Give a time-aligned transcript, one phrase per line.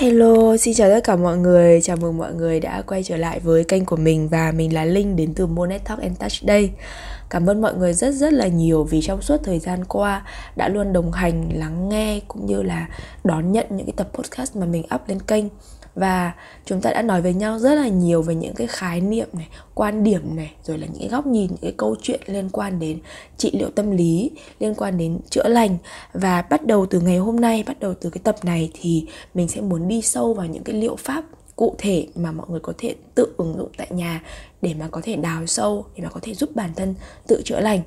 [0.00, 3.40] Hello, xin chào tất cả mọi người, chào mừng mọi người đã quay trở lại
[3.40, 6.70] với kênh của mình và mình là Linh đến từ Monet Talk and Touch đây.
[7.30, 10.26] Cảm ơn mọi người rất rất là nhiều vì trong suốt thời gian qua
[10.56, 12.88] đã luôn đồng hành, lắng nghe cũng như là
[13.24, 15.44] đón nhận những cái tập podcast mà mình up lên kênh
[15.94, 16.32] và
[16.64, 19.48] chúng ta đã nói với nhau rất là nhiều về những cái khái niệm này,
[19.74, 22.78] quan điểm này, rồi là những cái góc nhìn, những cái câu chuyện liên quan
[22.78, 22.98] đến
[23.36, 25.78] trị liệu tâm lý, liên quan đến chữa lành.
[26.12, 29.48] Và bắt đầu từ ngày hôm nay, bắt đầu từ cái tập này thì mình
[29.48, 31.24] sẽ muốn đi sâu vào những cái liệu pháp
[31.56, 34.22] cụ thể mà mọi người có thể tự ứng dụng tại nhà
[34.62, 36.94] để mà có thể đào sâu, để mà có thể giúp bản thân
[37.26, 37.80] tự chữa lành.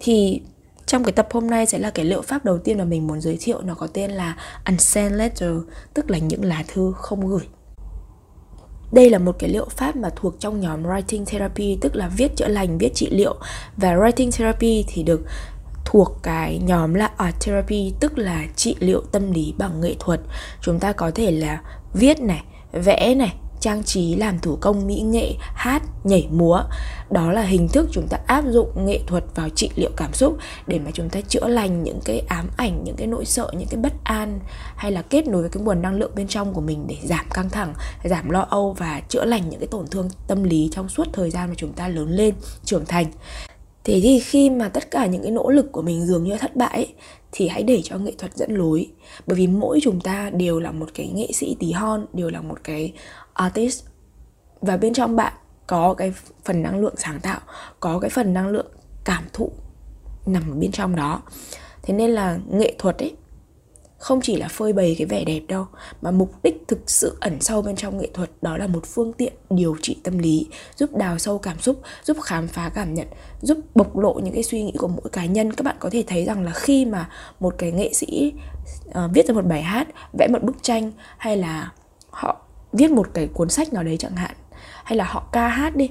[0.00, 0.40] Thì
[0.86, 3.20] trong cái tập hôm nay sẽ là cái liệu pháp đầu tiên mà mình muốn
[3.20, 3.60] giới thiệu.
[3.64, 4.36] Nó có tên là
[4.66, 5.52] unsent letter,
[5.94, 7.48] tức là những lá thư không gửi.
[8.92, 12.36] Đây là một cái liệu pháp mà thuộc trong nhóm writing therapy, tức là viết
[12.36, 13.36] chữa lành, viết trị liệu.
[13.76, 15.20] Và writing therapy thì được
[15.84, 20.20] thuộc cái nhóm là art therapy, tức là trị liệu tâm lý bằng nghệ thuật.
[20.60, 21.60] Chúng ta có thể là
[21.94, 26.62] viết này, vẽ này trang trí làm thủ công mỹ nghệ, hát, nhảy múa.
[27.10, 30.38] Đó là hình thức chúng ta áp dụng nghệ thuật vào trị liệu cảm xúc
[30.66, 33.68] để mà chúng ta chữa lành những cái ám ảnh, những cái nỗi sợ, những
[33.68, 34.40] cái bất an,
[34.76, 37.26] hay là kết nối với cái nguồn năng lượng bên trong của mình để giảm
[37.30, 37.74] căng thẳng,
[38.04, 41.30] giảm lo âu và chữa lành những cái tổn thương tâm lý trong suốt thời
[41.30, 43.06] gian mà chúng ta lớn lên, trưởng thành
[43.84, 46.56] thế thì khi mà tất cả những cái nỗ lực của mình dường như thất
[46.56, 46.94] bại
[47.32, 48.90] thì hãy để cho nghệ thuật dẫn lối.
[49.26, 52.40] Bởi vì mỗi chúng ta đều là một cái nghệ sĩ tí hon, đều là
[52.40, 52.92] một cái
[53.34, 53.84] artist.
[54.60, 55.32] Và bên trong bạn
[55.66, 56.12] có cái
[56.44, 57.40] phần năng lượng sáng tạo,
[57.80, 58.66] có cái phần năng lượng
[59.04, 59.52] cảm thụ
[60.26, 61.22] nằm ở bên trong đó.
[61.82, 63.16] Thế nên là nghệ thuật ấy
[64.02, 65.66] không chỉ là phơi bày cái vẻ đẹp đâu
[66.02, 69.12] mà mục đích thực sự ẩn sâu bên trong nghệ thuật đó là một phương
[69.12, 73.06] tiện điều trị tâm lý giúp đào sâu cảm xúc giúp khám phá cảm nhận
[73.42, 75.52] giúp bộc lộ những cái suy nghĩ của mỗi cá nhân.
[75.52, 78.32] Các bạn có thể thấy rằng là khi mà một cái nghệ sĩ
[78.88, 81.72] uh, viết ra một bài hát vẽ một bức tranh hay là
[82.10, 82.40] họ
[82.72, 84.34] viết một cái cuốn sách nào đấy chẳng hạn
[84.84, 85.90] hay là họ ca hát đi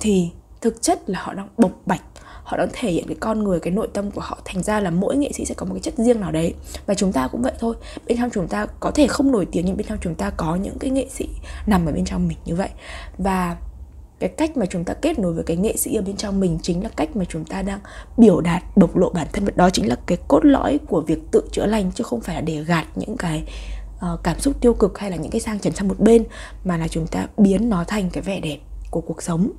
[0.00, 2.02] thì thực chất là họ đang bộc bạch
[2.46, 4.90] họ đang thể hiện cái con người cái nội tâm của họ thành ra là
[4.90, 6.54] mỗi nghệ sĩ sẽ có một cái chất riêng nào đấy.
[6.86, 7.74] Và chúng ta cũng vậy thôi.
[8.06, 10.56] Bên trong chúng ta có thể không nổi tiếng nhưng bên trong chúng ta có
[10.56, 11.28] những cái nghệ sĩ
[11.66, 12.68] nằm ở bên trong mình như vậy.
[13.18, 13.56] Và
[14.18, 16.58] cái cách mà chúng ta kết nối với cái nghệ sĩ ở bên trong mình
[16.62, 17.80] chính là cách mà chúng ta đang
[18.16, 19.44] biểu đạt bộc lộ bản thân.
[19.56, 22.40] Đó chính là cái cốt lõi của việc tự chữa lành chứ không phải là
[22.40, 23.44] để gạt những cái
[23.96, 26.24] uh, cảm xúc tiêu cực hay là những cái sang chấn sang một bên
[26.64, 28.58] mà là chúng ta biến nó thành cái vẻ đẹp
[28.90, 29.50] của cuộc sống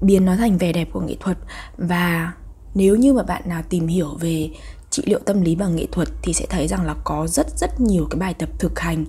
[0.00, 1.38] biến nó thành vẻ đẹp của nghệ thuật.
[1.78, 2.32] Và
[2.74, 4.50] nếu như mà bạn nào tìm hiểu về
[4.90, 7.80] trị liệu tâm lý bằng nghệ thuật thì sẽ thấy rằng là có rất rất
[7.80, 9.04] nhiều cái bài tập thực hành.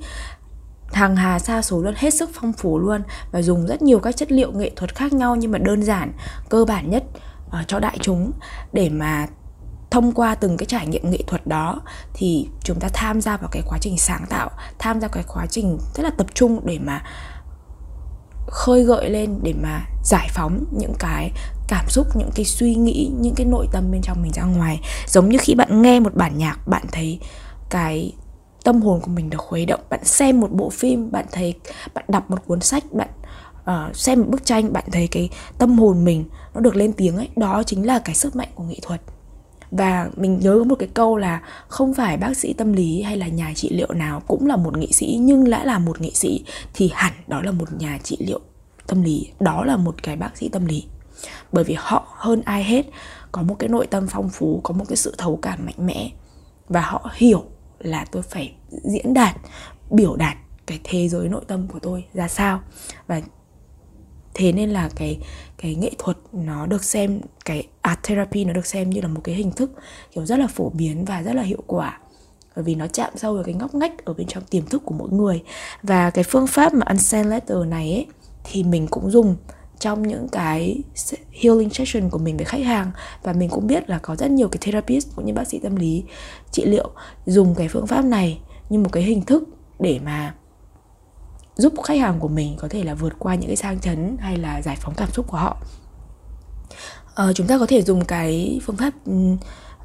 [0.94, 4.18] Hàng hà xa số luôn hết sức phong phú luôn và dùng rất nhiều các
[4.18, 6.12] chất liệu nghệ thuật khác nhau nhưng mà đơn giản
[6.50, 7.04] cơ bản nhất
[7.48, 8.32] uh, cho đại chúng.
[8.74, 9.28] Để mà
[9.92, 11.82] thông qua từng cái trải nghiệm nghệ thuật đó
[12.14, 15.46] thì chúng ta tham gia vào cái quá trình sáng tạo tham gia cái quá
[15.46, 17.04] trình rất là tập trung để mà
[18.52, 21.32] khơi gợi lên để mà giải phóng những cái
[21.68, 24.80] cảm xúc những cái suy nghĩ những cái nội tâm bên trong mình ra ngoài.
[25.08, 27.20] Giống như khi bạn nghe một bản nhạc bạn thấy
[27.70, 28.14] cái
[28.64, 29.80] tâm hồn của mình được khuấy động.
[29.90, 31.54] Bạn xem một bộ phim bạn thấy
[31.94, 33.10] bạn đọc một cuốn sách bạn
[33.62, 37.18] uh, xem một bức tranh bạn thấy cái tâm hồn mình nó được lên tiếng
[37.18, 37.30] ấy.
[37.36, 39.02] Đó chính là cái sức mạnh của nghệ thuật
[39.72, 43.18] và mình nhớ có một cái câu là không phải bác sĩ tâm lý hay
[43.18, 46.12] là nhà trị liệu nào cũng là một nghệ sĩ, nhưng đã là một nghệ
[46.14, 46.44] sĩ
[46.74, 48.40] thì hẳn đó là một nhà trị liệu
[48.88, 49.28] tâm lý.
[49.40, 50.84] Đó là một cái bác sĩ tâm lý.
[51.52, 52.86] Bởi vì họ hơn ai hết
[53.32, 56.12] có một cái nội tâm phong phú, có một cái sự thấu cảm mạnh mẽ.
[56.70, 57.44] Và họ hiểu
[57.80, 59.36] là tôi phải diễn đạt,
[59.90, 62.62] biểu đạt cái thế giới nội tâm của tôi ra sao.
[63.08, 63.22] Và
[64.34, 65.20] thế nên là cái
[65.58, 69.22] cái nghệ thuật nó được xem, cái art therapy nó được xem như là một
[69.24, 69.72] cái hình thức
[70.16, 72.00] kiểu rất là phổ biến và rất là hiệu quả.
[72.56, 74.96] Bởi vì nó chạm sâu vào cái ngóc ngách ở bên trong tiềm thức của
[74.98, 75.44] mỗi người.
[75.84, 78.06] Và cái phương pháp mà unsend letter này ấy,
[78.44, 79.36] thì mình cũng dùng
[79.80, 80.82] trong những cái
[81.42, 82.92] healing session của mình với khách hàng.
[83.24, 85.76] Và mình cũng biết là có rất nhiều cái therapist cũng như bác sĩ tâm
[85.76, 86.04] lý,
[86.52, 86.90] trị liệu
[87.26, 89.44] dùng cái phương pháp này như một cái hình thức
[89.80, 90.36] để mà
[91.56, 94.38] giúp khách hàng của mình có thể là vượt qua những cái sang chấn hay
[94.38, 95.58] là giải phóng cảm xúc của họ.
[97.12, 98.94] Uh, chúng ta có thể dùng cái phương pháp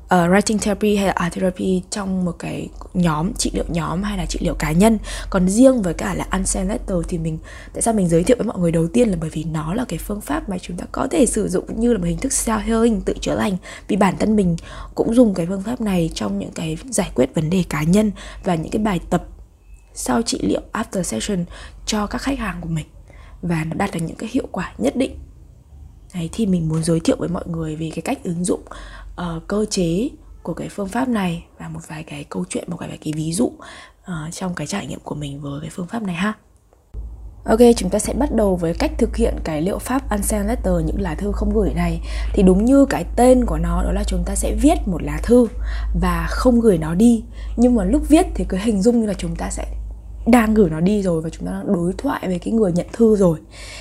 [0.06, 4.18] uh, writing therapy hay là art therapy trong một cái nhóm trị liệu nhóm hay
[4.18, 4.98] là trị liệu cá nhân.
[5.30, 7.38] Còn riêng với cả là unsend letter thì mình
[7.72, 9.84] tại sao mình giới thiệu với mọi người đầu tiên là bởi vì nó là
[9.88, 12.32] cái phương pháp mà chúng ta có thể sử dụng như là một hình thức
[12.32, 13.56] self healing tự chữa lành.
[13.88, 14.56] Vì bản thân mình
[14.94, 18.12] cũng dùng cái phương pháp này trong những cái giải quyết vấn đề cá nhân
[18.44, 19.24] và những cái bài tập
[19.98, 21.44] sau trị liệu after session
[21.86, 22.86] cho các khách hàng của mình.
[23.42, 25.18] Và nó đạt được những cái hiệu quả nhất định.
[26.14, 28.60] Đấy, thì mình muốn giới thiệu với mọi người về cái cách ứng dụng
[29.20, 30.08] uh, cơ chế
[30.42, 33.32] của cái phương pháp này và một vài cái câu chuyện một vài cái ví
[33.32, 36.32] dụ uh, trong cái trải nghiệm của mình với cái phương pháp này ha.
[37.44, 40.74] Ok, chúng ta sẽ bắt đầu với cách thực hiện cái liệu pháp unsend letter
[40.84, 42.00] những lá thư không gửi này.
[42.32, 45.20] Thì đúng như cái tên của nó đó là chúng ta sẽ viết một lá
[45.22, 45.46] thư
[46.00, 47.24] và không gửi nó đi.
[47.56, 49.66] Nhưng mà lúc viết thì cứ hình dung như là chúng ta sẽ
[50.26, 52.86] đang gửi nó đi rồi và chúng ta đang đối thoại với cái người nhận
[52.92, 53.38] thư rồi.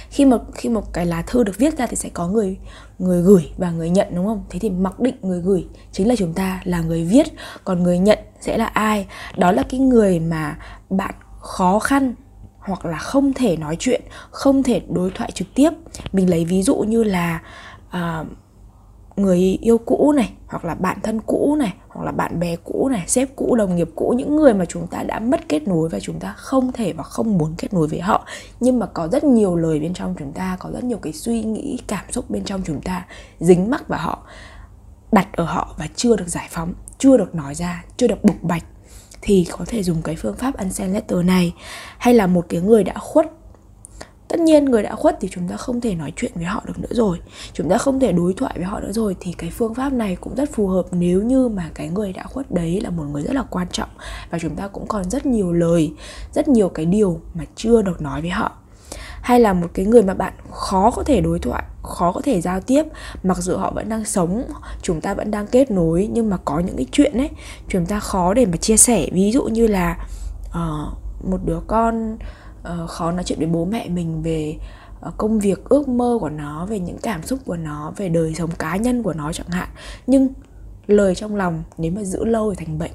[0.09, 2.57] Khi mà khi một cái lá thư được viết ra thì sẽ có người
[2.99, 4.43] người gửi và người nhận đúng không?
[4.49, 7.27] Thế thì mặc định người gửi chính là chúng ta là người viết
[7.63, 9.07] còn người nhận sẽ là ai?
[9.37, 10.57] Đó là cái người mà
[10.89, 12.13] bạn khó khăn
[12.59, 14.01] hoặc là không thể nói chuyện
[14.31, 15.69] không thể đối thoại trực tiếp.
[16.13, 17.41] Mình lấy ví dụ như là
[17.87, 18.27] uh,
[19.15, 22.89] người yêu cũ này, hoặc là bạn thân cũ này, hoặc là bạn bè cũ
[22.91, 25.89] này, sếp cũ, đồng nghiệp cũ, những người mà chúng ta đã mất kết nối
[25.89, 28.25] và chúng ta không thể và không muốn kết nối với họ.
[28.59, 31.43] Nhưng mà có rất nhiều lời bên trong chúng ta, có rất nhiều cái suy
[31.43, 33.05] nghĩ, cảm xúc bên trong chúng ta
[33.39, 34.27] dính mắc vào họ,
[35.11, 38.35] đặt ở họ và chưa được giải phóng, chưa được nói ra, chưa được bộc
[38.41, 38.63] bạch,
[39.21, 41.53] thì có thể dùng cái phương pháp unsend letter này,
[41.97, 43.31] hay là một cái người đã khuất
[44.35, 46.79] tất nhiên người đã khuất thì chúng ta không thể nói chuyện với họ được
[46.79, 47.19] nữa rồi.
[47.53, 49.15] Chúng ta không thể đối thoại với họ nữa rồi.
[49.19, 52.23] Thì cái phương pháp này cũng rất phù hợp nếu như mà cái người đã
[52.23, 53.89] khuất đấy là một người rất là quan trọng
[54.29, 55.93] và chúng ta cũng còn rất nhiều lời
[56.33, 58.51] rất nhiều cái điều mà chưa được nói với họ.
[59.21, 62.41] Hay là một cái người mà bạn khó có thể đối thoại khó có thể
[62.41, 62.83] giao tiếp
[63.23, 64.43] mặc dù họ vẫn đang sống
[64.81, 67.29] chúng ta vẫn đang kết nối nhưng mà có những cái chuyện ấy
[67.67, 69.07] chúng ta khó để mà chia sẻ.
[69.11, 69.97] Ví dụ như là
[70.49, 72.17] uh, một đứa con
[72.83, 74.57] uh, khó nói chuyện với bố mẹ mình về
[75.07, 78.35] uh, công việc ước mơ của nó về những cảm xúc của nó về đời
[78.35, 79.69] sống cá nhân của nó chẳng hạn.
[80.07, 80.29] Nhưng
[80.87, 82.91] lời trong lòng nếu mà giữ lâu thì thành bệnh.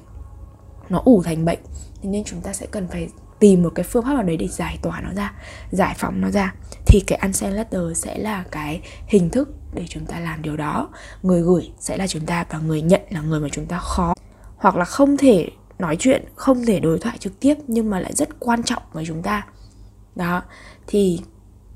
[0.89, 1.59] Nó ủ thành bệnh.
[2.03, 3.09] Nên chúng ta sẽ cần phải
[3.39, 5.33] tìm một cái phương pháp nào đấy để giải tỏa nó ra
[5.71, 6.55] giải phóng nó ra.
[6.85, 10.89] Thì cái unsend letter sẽ là cái hình thức để chúng ta làm điều đó.
[11.23, 14.13] Người gửi sẽ là chúng ta và người nhận là người mà chúng ta khó.
[14.57, 18.13] Hoặc là không thể nói chuyện không thể đối thoại trực tiếp nhưng mà lại
[18.13, 19.45] rất quan trọng với chúng ta
[20.15, 20.41] đó.
[20.87, 21.19] Thì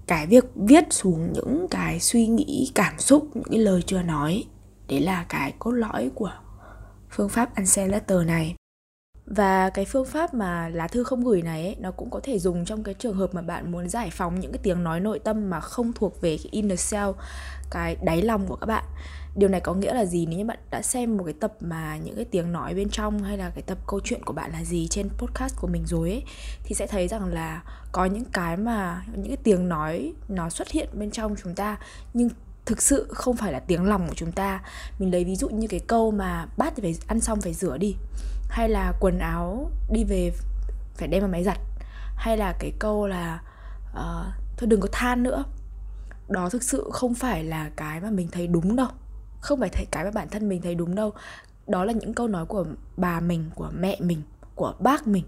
[0.08, 4.44] cái việc viết xuống những cái suy nghĩ cảm xúc những cái lời chưa nói
[4.90, 6.32] đấy là cái cốt lõi của
[7.10, 8.56] phương pháp unsend letter này.
[9.26, 12.40] Và cái phương pháp mà lá thư không gửi này ấy, nó cũng có thể
[12.40, 15.20] dùng trong cái trường hợp mà bạn muốn giải phóng những cái tiếng nói nội
[15.20, 17.14] tâm mà không thuộc về cái inner self
[17.72, 18.84] cái đáy lòng của các bạn.
[19.36, 20.26] Điều này có nghĩa là gì?
[20.26, 23.24] Nếu như bạn đã xem một cái tập mà những cái tiếng nói bên trong
[23.24, 26.10] hay là cái tập câu chuyện của bạn là gì trên podcast của mình rồi
[26.10, 26.24] ấy
[26.64, 27.64] thì sẽ thấy rằng là
[27.95, 31.77] có những cái mà những cái tiếng nói nó xuất hiện bên trong chúng ta
[32.13, 32.30] nhưng
[32.65, 34.62] thực sự không phải là tiếng lòng của chúng ta.
[35.00, 37.77] Mình lấy ví dụ như cái câu mà bát thì phải ăn xong phải rửa
[37.77, 37.95] đi
[38.50, 40.31] hay là quần áo đi về
[40.95, 41.57] phải đem vào máy giặt
[42.15, 43.42] hay là cái câu là
[43.92, 45.44] uh, thôi đừng có than nữa.
[46.30, 48.89] Đó thực sự không phải là cái mà mình thấy đúng đâu.
[49.41, 51.13] Không phải thấy cái mà bản thân mình thấy đúng đâu.
[51.68, 52.65] Đó là những câu nói của
[52.98, 54.21] bà mình của mẹ mình
[54.56, 55.24] của bác mình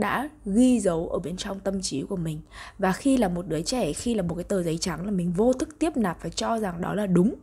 [0.00, 2.40] đã ghi dấu ở bên trong tâm trí của mình.
[2.78, 5.32] Và khi là một đứa trẻ, khi là một cái tờ giấy trắng là mình
[5.32, 7.34] vô thức tiếp nạp và cho rằng đó là đúng.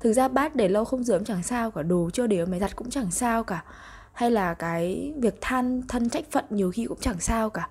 [0.00, 2.46] Thực ra bát để lâu không rửa cũng chẳng sao cả, đồ chưa để ở
[2.46, 3.64] máy giặt cũng chẳng sao cả.
[4.12, 7.68] Hay là cái việc than, thân trách phận nhiều khi cũng chẳng sao cả.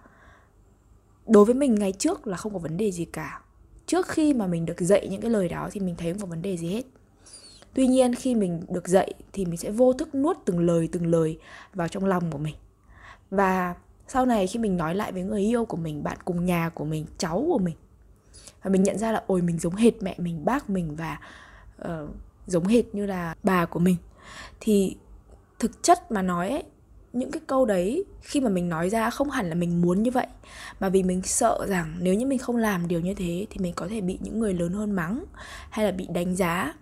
[1.28, 3.42] Đối với mình, ngày trước là không có vấn đề gì cả.
[3.86, 6.28] Trước khi mà mình được dạy những cái lời đó thì mình thấy không có
[6.28, 6.84] vấn đề gì hết.
[7.74, 11.08] Tuy nhiên, khi mình được dạy thì mình sẽ vô thức nuốt từng lời từng
[11.08, 11.40] lời
[11.74, 12.56] vào trong lòng của mình.
[13.32, 13.76] Và
[14.08, 16.86] sau này khi mình nói lại với người yêu của mình bạn cùng nhà của
[16.86, 17.76] mình cháu của mình
[18.64, 21.20] và mình nhận ra là ôi mình giống hệt mẹ mình bác mình và
[21.82, 22.10] uh,
[22.48, 23.96] giống hệt như là bà của mình
[24.60, 24.96] thì
[25.60, 26.64] thực chất mà nói ấy,
[27.14, 30.12] những cái câu đấy khi mà mình nói ra không hẳn là mình muốn như
[30.12, 30.28] vậy
[30.80, 33.74] mà vì mình sợ rằng nếu như mình không làm điều như thế thì mình
[33.74, 35.26] có thể bị những người lớn hơn mắng
[35.70, 36.74] hay là bị đánh giá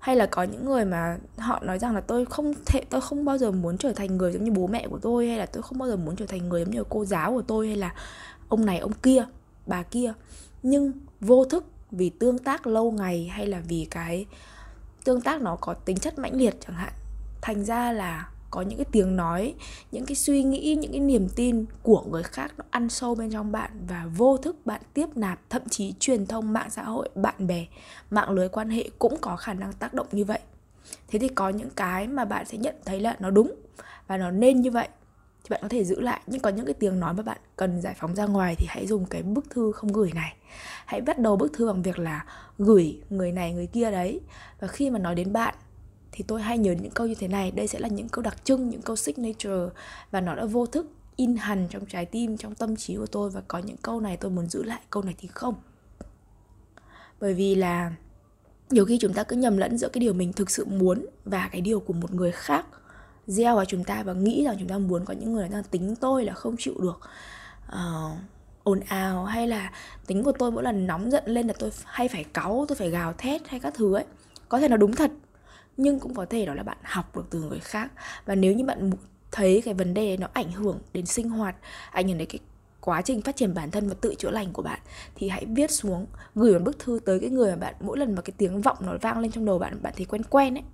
[0.00, 3.24] hay là có những người mà họ nói rằng là tôi không thể, tôi không
[3.24, 5.62] bao giờ muốn trở thành người giống như bố mẹ của tôi, hay là tôi
[5.62, 7.94] không bao giờ muốn trở thành người giống như cô giáo của tôi, hay là
[8.48, 9.24] ông này, ông kia,
[9.66, 10.12] bà kia.
[10.62, 14.26] Nhưng vô thức vì tương tác lâu ngày, hay là vì cái
[15.04, 16.92] tương tác nó có tính chất mãnh liệt chẳng hạn,
[17.42, 19.54] thành ra là có những cái tiếng nói,
[19.92, 23.30] những cái suy nghĩ, những cái niềm tin của người khác nó ăn sâu bên
[23.30, 27.08] trong bạn và vô thức bạn tiếp nạp, thậm chí truyền thông mạng xã hội,
[27.14, 27.66] bạn bè,
[28.10, 30.40] mạng lưới quan hệ cũng có khả năng tác động như vậy.
[31.08, 33.54] Thế thì có những cái mà bạn sẽ nhận thấy là nó đúng
[34.06, 34.88] và nó nên như vậy.
[35.44, 37.80] Thì bạn có thể giữ lại, nhưng có những cái tiếng nói mà bạn cần
[37.80, 40.34] giải phóng ra ngoài thì hãy dùng cái bức thư không gửi này.
[40.86, 42.24] Hãy bắt đầu bức thư bằng việc là
[42.58, 44.20] gửi người này, người kia đấy.
[44.60, 45.54] Và khi mà nói đến bạn
[46.20, 47.50] thì tôi hay nhớ những câu như thế này.
[47.50, 49.74] Đây sẽ là những câu đặc trưng những câu signature
[50.10, 50.86] và nó đã vô thức
[51.16, 54.16] in hằn trong trái tim trong tâm trí của tôi và có những câu này
[54.16, 55.54] tôi muốn giữ lại câu này thì không.
[57.20, 57.92] Bởi vì là
[58.70, 61.48] nhiều khi chúng ta cứ nhầm lẫn giữa cái điều mình thực sự muốn và
[61.52, 62.66] cái điều của một người khác
[63.26, 65.96] gieo vào chúng ta và nghĩ rằng chúng ta muốn có những người đang tính
[65.96, 67.00] tôi là không chịu được
[67.68, 68.18] uh,
[68.62, 69.72] ồn ào hay là
[70.06, 72.90] tính của tôi mỗi lần nóng giận lên là tôi hay phải cáu tôi phải
[72.90, 74.04] gào thét hay các thứ ấy.
[74.48, 75.10] Có thể nó đúng thật
[75.80, 77.92] nhưng cũng có thể đó là bạn học được từ người khác.
[78.24, 78.90] Và nếu như bạn
[79.32, 81.56] thấy cái vấn đề nó ảnh hưởng đến sinh hoạt
[81.90, 82.38] ảnh hưởng đến cái
[82.80, 84.80] quá trình phát triển bản thân và tự chữa lành của bạn
[85.14, 88.14] thì hãy viết xuống gửi một bức thư tới cái người mà bạn mỗi lần
[88.14, 90.64] mà cái tiếng vọng nó vang lên trong đầu bạn bạn thấy quen quen ấy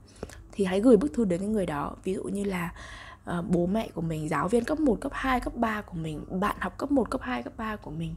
[0.53, 1.97] thì hãy gửi bức thư đến cái người đó.
[2.05, 2.73] Ví dụ như là
[3.39, 6.25] uh, bố mẹ của mình giáo viên cấp 1, cấp 2, cấp 3 của mình
[6.31, 8.15] bạn học cấp 1, cấp 2, cấp 3 của mình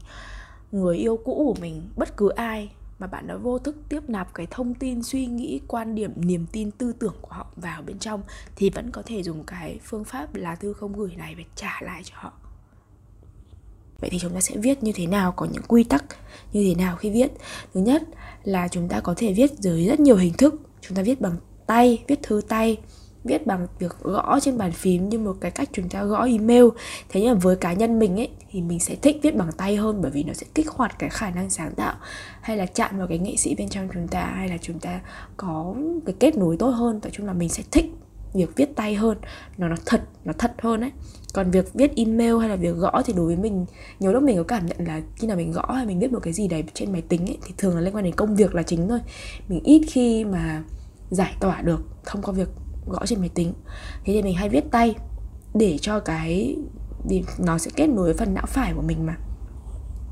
[0.71, 4.33] người yêu cũ của mình bất cứ ai mà bạn đã vô thức tiếp nạp
[4.33, 7.99] cái thông tin, suy nghĩ, quan điểm, niềm tin, tư tưởng của họ vào bên
[7.99, 8.21] trong
[8.55, 11.79] thì vẫn có thể dùng cái phương pháp lá thư không gửi này để trả
[11.81, 12.33] lại cho họ.
[13.99, 16.05] Vậy thì chúng ta sẽ viết như thế nào, có những quy tắc
[16.53, 17.31] như thế nào khi viết?
[17.73, 18.03] Thứ nhất
[18.43, 20.55] là chúng ta có thể viết dưới rất nhiều hình thức.
[20.81, 21.35] Chúng ta viết bằng
[21.67, 22.77] tay, viết thư tay
[23.29, 26.65] viết bằng việc gõ trên bàn phím như một cái cách chúng ta gõ email.
[27.09, 29.75] Thế nhưng mà với cá nhân mình ấy thì mình sẽ thích viết bằng tay
[29.75, 31.95] hơn bởi vì nó sẽ kích hoạt cái khả năng sáng tạo.
[32.41, 34.99] Hay là chạm vào cái nghệ sĩ bên trong chúng ta hay là chúng ta
[35.37, 36.99] có cái kết nối tốt hơn.
[37.01, 37.85] Tại chung là mình sẽ thích
[38.33, 39.17] việc viết tay hơn.
[39.57, 40.91] Nó nó thật nó thật hơn ấy.
[41.33, 43.65] Còn việc viết email hay là việc gõ thì đối với mình
[43.99, 46.19] nhiều lúc mình có cảm nhận là khi nào mình gõ hay mình viết một
[46.23, 48.55] cái gì đấy trên máy tính ấy, thì thường là liên quan đến công việc
[48.55, 48.99] là chính thôi.
[49.47, 50.63] Mình ít khi mà
[51.09, 52.49] giải tỏa được thông qua việc
[52.89, 53.53] gõ trên máy tính.
[54.05, 54.95] Thế thì mình hay viết tay
[55.53, 56.55] để cho cái
[57.09, 59.15] thì nó sẽ kết nối với phần não phải của mình mà.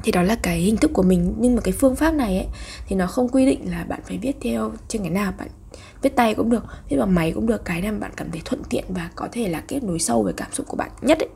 [0.04, 1.36] Thì đó là cái hình thức của mình.
[1.40, 2.48] Nhưng mà cái phương pháp này ấy
[2.88, 5.48] thì nó không quy định là bạn phải viết theo trên cái nào bạn
[6.02, 7.66] viết tay cũng được viết bằng máy cũng được.
[7.66, 10.34] Cái nào bạn cảm thấy thuận tiện và có thể là kết nối sâu với
[10.34, 11.30] cảm xúc của bạn nhất ấy,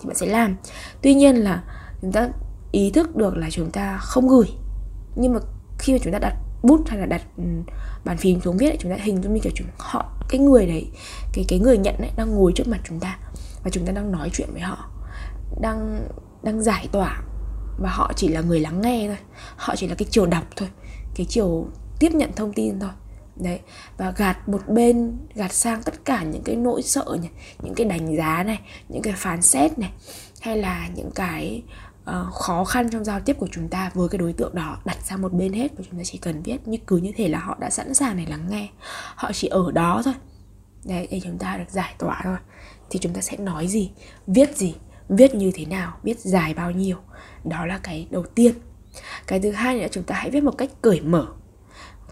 [0.00, 0.56] thì bạn sẽ làm.
[1.02, 1.64] Tuy nhiên là
[2.02, 2.28] chúng ta
[2.72, 4.46] ý thức được là chúng ta không gửi.
[5.16, 5.40] Nhưng mà
[5.78, 7.44] khi mà chúng ta đặt bút hay là đặt ừ,
[8.04, 10.66] bàn phím xuống viết ấy, chúng ta hình dung như kiểu chúng họ cái người
[10.66, 10.86] đấy
[11.32, 13.18] cái cái người nhận ấy đang ngồi trước mặt chúng ta
[13.64, 14.90] và chúng ta đang nói chuyện với họ
[15.60, 16.08] đang
[16.42, 17.22] đang giải tỏa
[17.78, 19.16] và họ chỉ là người lắng nghe thôi.
[19.56, 20.68] Họ chỉ là cái chiều đọc thôi
[21.14, 21.66] cái chiều
[21.98, 22.90] tiếp nhận thông tin thôi.
[23.36, 23.60] Đấy
[23.96, 27.30] và gạt một bên gạt sang tất cả những cái nỗi sợ này
[27.62, 29.90] những cái đánh giá này những cái phán xét này
[30.40, 31.62] hay là những cái
[32.10, 34.96] uh, khó khăn trong giao tiếp của chúng ta với cái đối tượng đó đặt
[35.04, 37.38] sang một bên hết và chúng ta chỉ cần viết như cứ như thể là
[37.38, 38.68] họ đã sẵn sàng để lắng nghe.
[39.14, 40.14] Họ chỉ ở đó thôi.
[40.84, 42.36] Đấy để chúng ta được giải tỏa thôi.
[42.90, 43.90] Thì chúng ta sẽ nói gì
[44.26, 44.74] viết gì
[45.08, 46.96] viết như thế nào viết dài bao nhiêu.
[47.44, 48.54] Đó là cái đầu tiên.
[49.26, 51.26] Cái thứ hai là chúng ta hãy viết một cách cởi mở.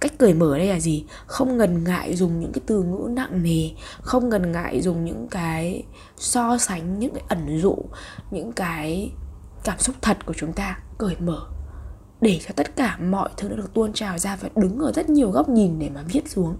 [0.00, 1.04] Cách cởi mở đây là gì?
[1.26, 3.70] Không ngần ngại dùng những cái từ ngữ nặng nề
[4.02, 5.84] không ngần ngại dùng những cái
[6.16, 7.76] so sánh những cái ẩn dụ
[8.30, 9.12] những cái
[9.64, 11.46] cảm xúc thật của chúng ta cởi mở,
[12.20, 15.10] để cho tất cả mọi thứ đã được tuôn trào ra và đứng ở rất
[15.10, 16.56] nhiều góc nhìn để mà viết xuống.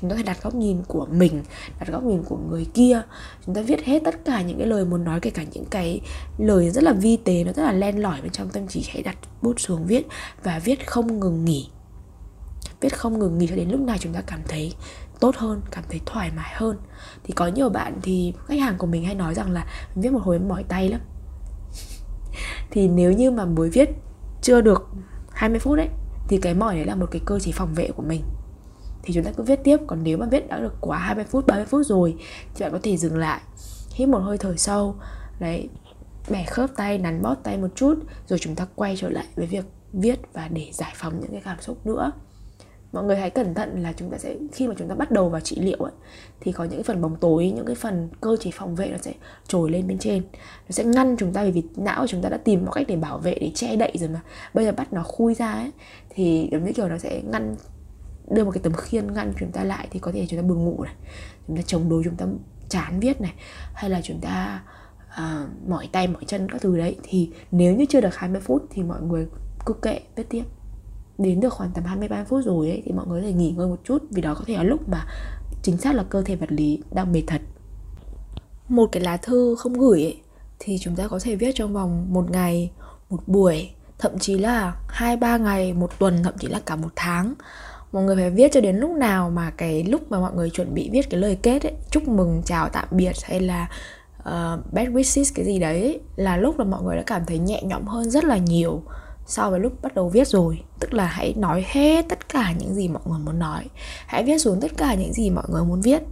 [0.00, 1.42] Chúng ta phải đặt góc nhìn của mình,
[1.80, 3.02] đặt góc nhìn của người kia.
[3.46, 6.00] Chúng ta viết hết tất cả những cái lời muốn nói, kể cả những cái
[6.38, 9.02] lời rất là vi tế, nó rất là len lỏi bên trong tâm trí, hãy
[9.02, 10.06] đặt bút xuống viết
[10.42, 11.68] và viết không ngừng nghỉ.
[12.80, 14.74] Viết không ngừng nghỉ cho đến lúc nào chúng ta cảm thấy
[15.20, 16.76] tốt hơn, cảm thấy thoải mái hơn.
[17.24, 20.22] Thì có nhiều bạn thì khách hàng của mình hay nói rằng là, viết một
[20.22, 21.00] hồi mỏi tay lắm
[22.70, 23.90] thì nếu như mà mới viết
[24.42, 24.88] chưa được
[25.30, 25.88] 20 phút đấy
[26.28, 28.22] thì cái mỏi đấy là một cái cơ chế phòng vệ của mình.
[29.02, 31.46] Thì chúng ta cứ viết tiếp, còn nếu mà viết đã được quá 20 phút
[31.46, 32.16] 30 phút rồi
[32.54, 33.40] thì bạn có thể dừng lại,
[33.94, 34.94] hít một hơi thở sâu,
[35.40, 35.68] đấy,
[36.30, 37.94] bẻ khớp tay, nắn bóp tay một chút,
[38.26, 41.40] rồi chúng ta quay trở lại với việc viết và để giải phóng những cái
[41.44, 42.12] cảm xúc nữa
[42.94, 45.28] mọi người hãy cẩn thận là chúng ta sẽ khi mà chúng ta bắt đầu
[45.28, 45.92] vào trị liệu ấy,
[46.40, 48.98] thì có những cái phần bóng tối những cái phần cơ chế phòng vệ nó
[49.02, 49.12] sẽ
[49.48, 50.22] trồi lên bên trên.
[50.68, 52.86] Nó sẽ ngăn chúng ta vì, vì não của chúng ta đã tìm một cách
[52.88, 54.20] để bảo vệ để che đậy rồi mà.
[54.54, 55.70] Bây giờ bắt nó khui ra ấy
[56.10, 57.56] thì giống như kiểu nó sẽ ngăn
[58.30, 60.64] đưa một cái tấm khiên ngăn chúng ta lại thì có thể chúng ta buồn
[60.64, 60.94] ngủ này
[61.46, 62.26] chúng ta chống đối chúng ta
[62.68, 63.32] chán viết này
[63.74, 64.62] hay là chúng ta
[65.08, 66.96] uh, mỏi tay mỏi chân các thứ đấy.
[67.02, 69.26] Thì nếu như chưa được 20 phút thì mọi người
[69.66, 70.44] cứ kệ viết tiếp
[71.18, 73.66] đến được khoảng tầm 23 phút rồi ấy, thì mọi người có thể nghỉ ngơi
[73.66, 75.06] một chút vì đó có thể là lúc mà
[75.62, 77.40] chính xác là cơ thể vật lý đang mệt thật.
[78.68, 80.20] Một cái lá thư không gửi ấy,
[80.58, 82.70] thì chúng ta có thể viết trong vòng một ngày
[83.10, 86.88] một buổi thậm chí là hai ba ngày một tuần thậm chí là cả một
[86.96, 87.34] tháng.
[87.92, 90.74] Mọi người phải viết cho đến lúc nào mà cái lúc mà mọi người chuẩn
[90.74, 93.68] bị viết cái lời kết ấy chúc mừng chào tạm biệt hay là
[94.18, 97.62] uh, best wishes cái gì đấy là lúc là mọi người đã cảm thấy nhẹ
[97.62, 98.82] nhõm hơn rất là nhiều
[99.26, 102.74] so với lúc bắt đầu viết rồi, tức là hãy nói hết tất cả những
[102.74, 103.64] gì mọi người muốn nói.
[104.06, 106.02] Hãy viết xuống tất cả những gì mọi người muốn viết.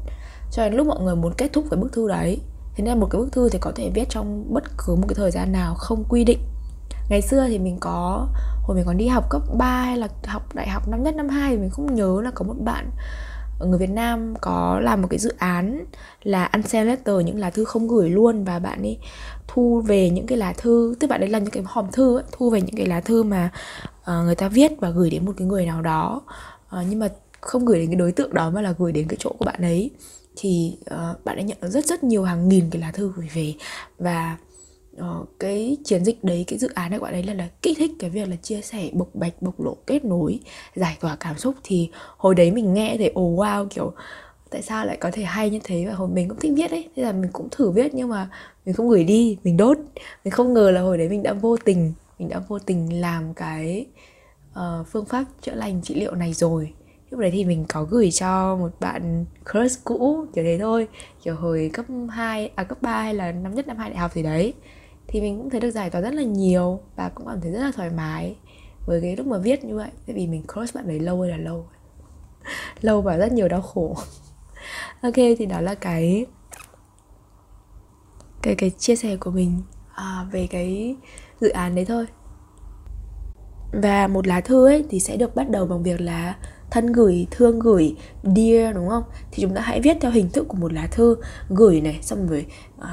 [0.52, 2.40] Cho đến lúc mọi người muốn kết thúc cái bức thư đấy,
[2.74, 5.14] thế nên một cái bức thư thì có thể viết trong bất cứ một cái
[5.14, 6.38] thời gian nào không quy định.
[7.10, 8.28] Ngày xưa thì mình có,
[8.62, 11.28] hồi mình còn đi học cấp 3 hay là học đại học năm nhất, năm
[11.28, 12.90] hai thì mình không nhớ là có một bạn
[13.66, 15.84] người Việt Nam có làm một cái dự án
[16.22, 18.98] là unsend letter những lá thư không gửi luôn và bạn ấy
[19.48, 22.24] thu về những cái lá thư tức bạn ấy là những cái hòm thư ấy,
[22.32, 23.50] thu về những cái lá thư mà
[24.00, 26.22] uh, người ta viết và gửi đến một cái người nào đó.
[26.76, 27.08] Uh, nhưng mà
[27.40, 29.62] không gửi đến cái đối tượng đó mà là gửi đến cái chỗ của bạn
[29.62, 29.90] ấy.
[30.36, 33.28] Thì uh, bạn ấy nhận được rất rất nhiều hàng nghìn cái lá thư gửi
[33.34, 33.54] về
[33.98, 34.36] và
[34.96, 37.90] uh, cái chiến dịch đấy cái dự án này gọi đấy là là kích thích
[37.98, 40.40] cái việc là chia sẻ bộc bạch bộc lộ kết nối
[40.74, 41.54] giải tỏa cảm xúc.
[41.64, 43.92] Thì hồi đấy mình nghe thấy ồ oh, wow kiểu
[44.50, 45.84] tại sao lại có thể hay như thế?
[45.86, 48.28] Và hồi mình cũng thích viết ấy thế là mình cũng thử viết nhưng mà
[48.66, 49.78] mình không gửi đi mình đốt.
[50.24, 53.34] Mình không ngờ là hồi đấy mình đã vô tình mình đã vô tình làm
[53.34, 53.86] cái
[54.52, 56.72] uh, phương pháp chữa lành trị liệu này rồi.
[57.10, 60.88] Lúc đấy thì mình có gửi cho một bạn crush cũ kiểu đấy thôi
[61.22, 64.12] kiểu hồi cấp 2 à cấp 3 hay là năm nhất năm hai đại học
[64.14, 64.54] gì đấy
[65.08, 67.60] thì mình cũng thấy được giải tỏa rất là nhiều và cũng cảm thấy rất
[67.60, 68.36] là thoải mái
[68.86, 69.90] với cái lúc mà viết như vậy.
[70.06, 71.66] Tại vì mình cross bạn đấy lâu hay là lâu.
[72.80, 73.96] Lâu và rất nhiều đau khổ.
[75.02, 76.26] Ok thì đó là cái
[78.42, 79.62] cái cái chia sẻ của mình
[79.94, 80.96] à, về cái
[81.40, 82.06] dự án đấy thôi.
[83.72, 86.36] Và một lá thư ấy thì sẽ được bắt đầu bằng việc là
[86.70, 89.04] thân gửi thương gửi dear đúng không?
[89.30, 91.16] Thì chúng ta hãy viết theo hình thức của một lá thư
[91.48, 92.46] gửi này xong rồi
[92.78, 92.84] uh,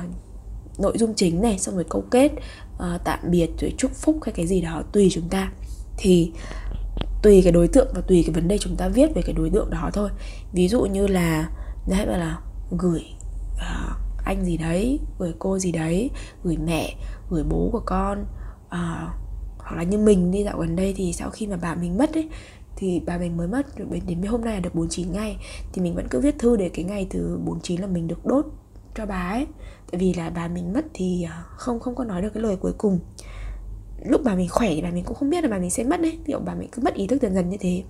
[0.79, 2.31] nội dung chính này xong rồi câu kết
[2.73, 5.51] uh, tạm biệt rồi chúc phúc hay cái gì đó tùy chúng ta.
[5.97, 6.31] Thì
[7.23, 9.49] tùy cái đối tượng và tùy cái vấn đề chúng ta viết về cái đối
[9.49, 10.09] tượng đó thôi.
[10.53, 11.49] Ví dụ như là
[11.87, 12.39] đấy bảo là
[12.77, 13.05] gửi
[13.55, 16.09] uh, anh gì đấy gửi cô gì đấy
[16.43, 16.95] gửi mẹ
[17.29, 18.21] gửi bố của con
[18.65, 19.09] uh,
[19.57, 22.13] hoặc là như mình đi dạo gần đây thì sau khi mà bà mình mất
[22.13, 22.29] ấy
[22.79, 23.65] thì bà mình mới mất
[24.07, 25.37] đến hôm nay là được 49 ngày.
[25.73, 28.45] Thì mình vẫn cứ viết thư để cái ngày từ 49 là mình được đốt
[28.95, 29.47] cho bà ấy
[29.91, 32.55] tại vì là bà mình mất thì ờ, không không có nói được cái lời
[32.55, 32.99] cuối cùng.
[34.05, 36.01] Lúc bà mình khỏe thì bà mình cũng không biết là bà mình sẽ mất
[36.01, 36.19] đấy.
[36.25, 37.83] Kiểu bà mình cứ mất ý thức dần dần như thế.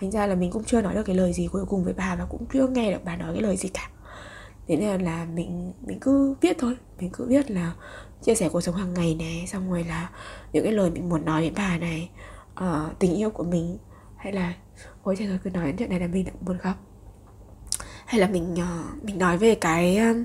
[0.00, 2.16] Thành ra là mình cũng chưa nói được cái lời gì cuối cùng với bà
[2.16, 3.90] và cũng chưa nghe được bà nói cái lời gì cả.
[4.68, 6.76] Thế nên là mình mình cứ viết thôi.
[7.00, 7.74] Mình cứ viết là
[8.22, 10.10] chia sẻ cuộc sống hàng ngày này xong rồi là
[10.52, 12.10] những cái lời mình muốn nói với bà này
[12.64, 13.78] uh, tình yêu của mình
[14.16, 14.54] hay là
[15.02, 16.74] ôi trời ơi cứ nói đến chuyện này là mình đã buồn khóc.
[18.06, 20.16] Hay là mình uh, mình nói về cái uh,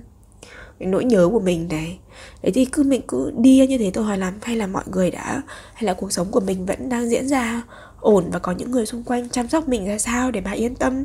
[0.83, 1.99] cái nỗi nhớ của mình này.
[2.43, 5.11] Đấy thì cứ mình cứ đi như thế tôi hỏi làm hay là mọi người
[5.11, 5.41] đã
[5.73, 7.63] hay là cuộc sống của mình vẫn đang diễn ra
[7.99, 10.75] ổn và có những người xung quanh chăm sóc mình ra sao để bà yên
[10.75, 11.03] tâm.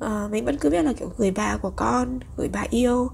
[0.00, 3.08] À, mình vẫn cứ biết là kiểu người bà của con người bà yêu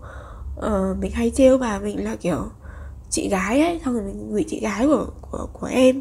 [0.62, 2.50] à, mình hay trêu bà mình là kiểu
[3.10, 6.00] chị gái ấy xong rồi mình gửi chị gái của của của em.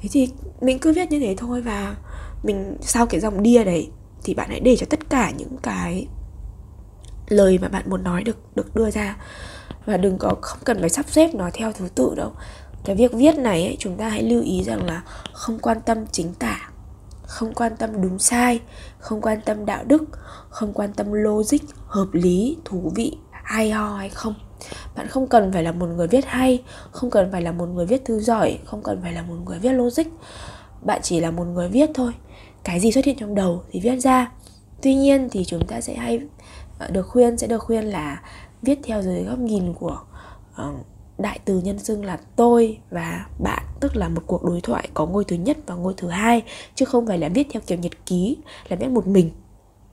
[0.00, 0.28] Thế thì
[0.60, 1.96] mình cứ viết như thế thôi và
[2.42, 3.88] mình sau cái dòng đia đấy
[4.24, 6.06] thì bạn hãy để cho tất cả những cái
[7.28, 9.16] lời mà bạn muốn nói được được đưa ra.
[9.86, 12.32] Và đừng có không cần phải sắp xếp nó theo thứ tự đâu.
[12.84, 16.06] Cái việc viết này ấy, chúng ta hãy lưu ý rằng là không quan tâm
[16.12, 16.70] chính tả
[17.26, 18.60] không quan tâm đúng sai
[18.98, 20.04] không quan tâm đạo đức
[20.48, 24.34] không quan tâm logic hợp lý thú vị hay ho hay không.
[24.96, 27.86] Bạn không cần phải là một người viết hay không cần phải là một người
[27.86, 30.06] viết thư giỏi không cần phải là một người viết logic.
[30.82, 32.12] Bạn chỉ là một người viết thôi.
[32.64, 34.32] Cái gì xuất hiện trong đầu thì viết ra.
[34.82, 36.20] Tuy nhiên thì chúng ta sẽ hay
[36.84, 38.22] Ờ, được khuyên sẽ được khuyên là
[38.62, 39.98] viết theo dưới góc nhìn của
[40.62, 40.86] uh,
[41.18, 45.06] đại từ nhân xưng là tôi và bạn tức là một cuộc đối thoại có
[45.06, 46.42] ngôi thứ nhất và ngôi thứ hai
[46.74, 48.36] chứ không phải là viết theo kiểu nhật ký
[48.68, 49.30] là viết một mình.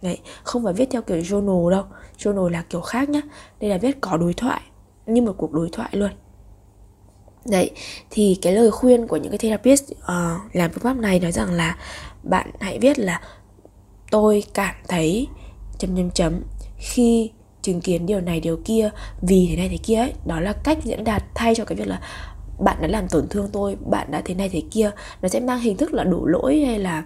[0.01, 1.83] Đấy, không phải viết theo kiểu journal đâu.
[2.17, 3.21] Journal là kiểu khác nhá.
[3.59, 4.61] Đây là viết có đối thoại
[5.05, 6.11] Như một cuộc đối thoại luôn.
[7.45, 7.71] Đấy,
[8.09, 11.51] thì cái lời khuyên của những cái therapist uh, làm phương pháp này nói rằng
[11.51, 11.77] là
[12.23, 13.21] bạn hãy viết là
[14.11, 15.27] tôi cảm thấy
[15.77, 16.41] chấm chấm chấm
[16.81, 18.89] khi chứng kiến điều này điều kia
[19.21, 21.87] vì thế này thế kia ấy đó là cách diễn đạt thay cho cái việc
[21.87, 22.01] là
[22.59, 24.91] bạn đã làm tổn thương tôi bạn đã thế này thế kia
[25.21, 27.03] nó sẽ mang hình thức là đổ lỗi hay là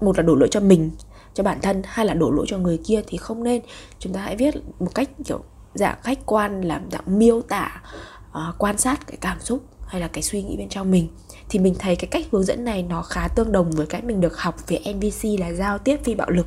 [0.00, 0.90] một là đổ lỗi cho mình
[1.34, 3.62] cho bản thân hay là đổ lỗi cho người kia thì không nên.
[3.98, 5.40] Chúng ta hãy viết một cách kiểu
[5.74, 7.82] dạng khách quan làm dạng miêu tả
[8.30, 11.08] uh, quan sát cái cảm xúc hay là cái suy nghĩ bên trong mình.
[11.48, 14.20] Thì mình thấy cái cách hướng dẫn này nó khá tương đồng với cái mình
[14.20, 16.46] được học về NVC là giao tiếp phi bạo lực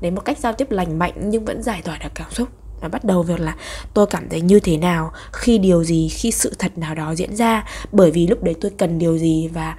[0.00, 2.48] đến một cách giao tiếp lành mạnh nhưng vẫn giải tỏa được cảm xúc.
[2.80, 3.56] Nó bắt đầu việc là
[3.94, 7.36] tôi cảm thấy như thế nào khi điều gì khi sự thật nào đó diễn
[7.36, 7.64] ra?
[7.92, 9.76] Bởi vì lúc đấy tôi cần điều gì và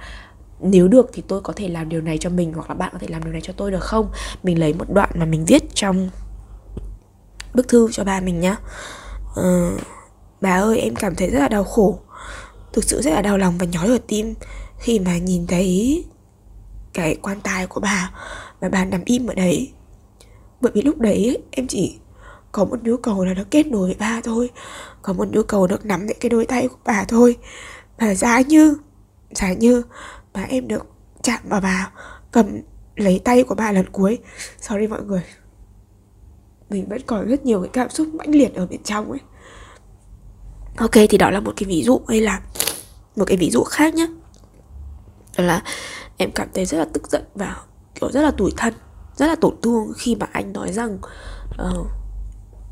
[0.60, 2.98] nếu được thì tôi có thể làm điều này cho mình hoặc là bạn có
[2.98, 4.10] thể làm điều này cho tôi được không?
[4.42, 6.10] Mình lấy một đoạn mà mình viết trong
[7.54, 8.56] bức thư cho ba mình nhá.
[9.34, 9.70] Ờ,
[10.40, 11.98] bà ơi em cảm thấy rất là đau khổ.
[12.72, 14.34] Thực sự rất là đau lòng và nhói ở tim
[14.78, 16.04] khi mà nhìn thấy
[16.92, 18.10] cái quan tài của bà
[18.60, 19.72] và bà nằm im ở đấy
[20.60, 21.98] bởi vì lúc đấy em chỉ
[22.52, 24.50] có một nhu cầu là nó kết nối với bà thôi.
[25.02, 27.36] Có một nhu cầu được nắm lấy cái đôi tay của bà thôi.
[27.98, 28.76] Và giá như
[29.30, 29.82] giá như
[30.34, 30.86] mà em được
[31.22, 31.92] chạm vào bà,
[32.32, 32.60] cầm
[32.96, 34.18] lấy tay của bà lần cuối.
[34.60, 35.22] Sorry mọi người.
[36.70, 39.20] Mình vẫn còn rất nhiều cái cảm xúc mãnh liệt ở bên trong ấy.
[40.76, 42.40] Ok, thì đó là một cái ví dụ hay là
[43.16, 44.06] một cái ví dụ khác nhé.
[45.38, 45.62] Đó là
[46.16, 47.56] em cảm thấy rất là tức giận và
[47.94, 48.74] kiểu rất là tủi thân
[49.18, 50.98] rất là tổn thương khi mà anh nói rằng
[51.62, 51.86] uh,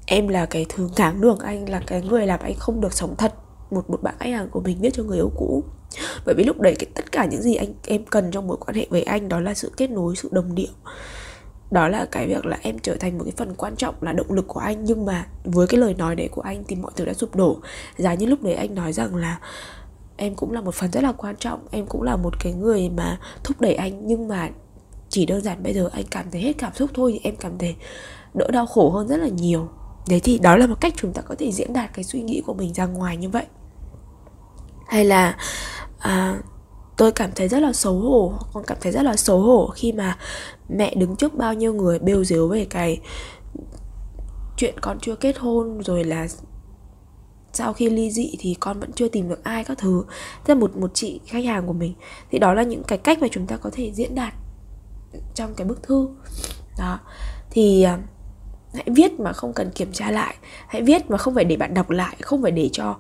[0.07, 3.15] em là cái thứ ngáng đường anh là cái người làm anh không được sống
[3.19, 3.35] thật
[3.71, 5.65] một một bạn khách hàng của mình viết cho người yêu cũ.
[6.27, 8.77] Bởi vì lúc đấy cái tất cả những gì anh em cần trong mối quan
[8.77, 10.73] hệ với anh đó là sự kết nối sự đồng điệu.
[11.71, 14.33] Đó là cái việc là em trở thành một cái phần quan trọng là động
[14.33, 14.85] lực của anh.
[14.85, 17.61] Nhưng mà với cái lời nói đấy của anh thì mọi thứ đã sụp đổ.
[17.97, 19.39] Giá như lúc đấy anh nói rằng là
[20.17, 22.89] em cũng là một phần rất là quan trọng em cũng là một cái người
[22.89, 24.07] mà thúc đẩy anh.
[24.07, 24.49] Nhưng mà
[25.17, 27.59] chỉ đơn giản bây giờ anh cảm thấy hết cảm xúc thôi thì em cảm
[27.59, 27.77] thấy
[28.35, 29.69] đỡ đau khổ hơn rất là nhiều.
[30.09, 32.43] Đấy thì đó là một cách chúng ta có thể diễn đạt cái suy nghĩ
[32.47, 33.47] của mình ra ngoài như vậy.
[34.87, 35.37] Hay là
[35.99, 36.39] à,
[36.97, 39.93] tôi cảm thấy rất là xấu hổ con cảm thấy rất là xấu hổ khi
[39.93, 40.19] mà
[40.69, 43.01] mẹ đứng trước bao nhiêu người bêu dếu về cái
[44.57, 46.27] chuyện con chưa kết hôn rồi là
[47.53, 50.05] sau khi ly dị thì con vẫn chưa tìm được ai các thứ.
[50.45, 51.95] Thế là một một chị khách hàng của mình.
[52.31, 54.35] Thì đó là những cái cách mà chúng ta có thể diễn đạt
[55.35, 56.09] trong cái bức thư.
[56.79, 56.99] Đó.
[57.51, 57.99] Thì à,
[58.75, 60.37] hãy viết mà không cần kiểm tra lại.
[60.69, 62.91] Hãy viết mà không phải để bạn đọc lại không phải để cho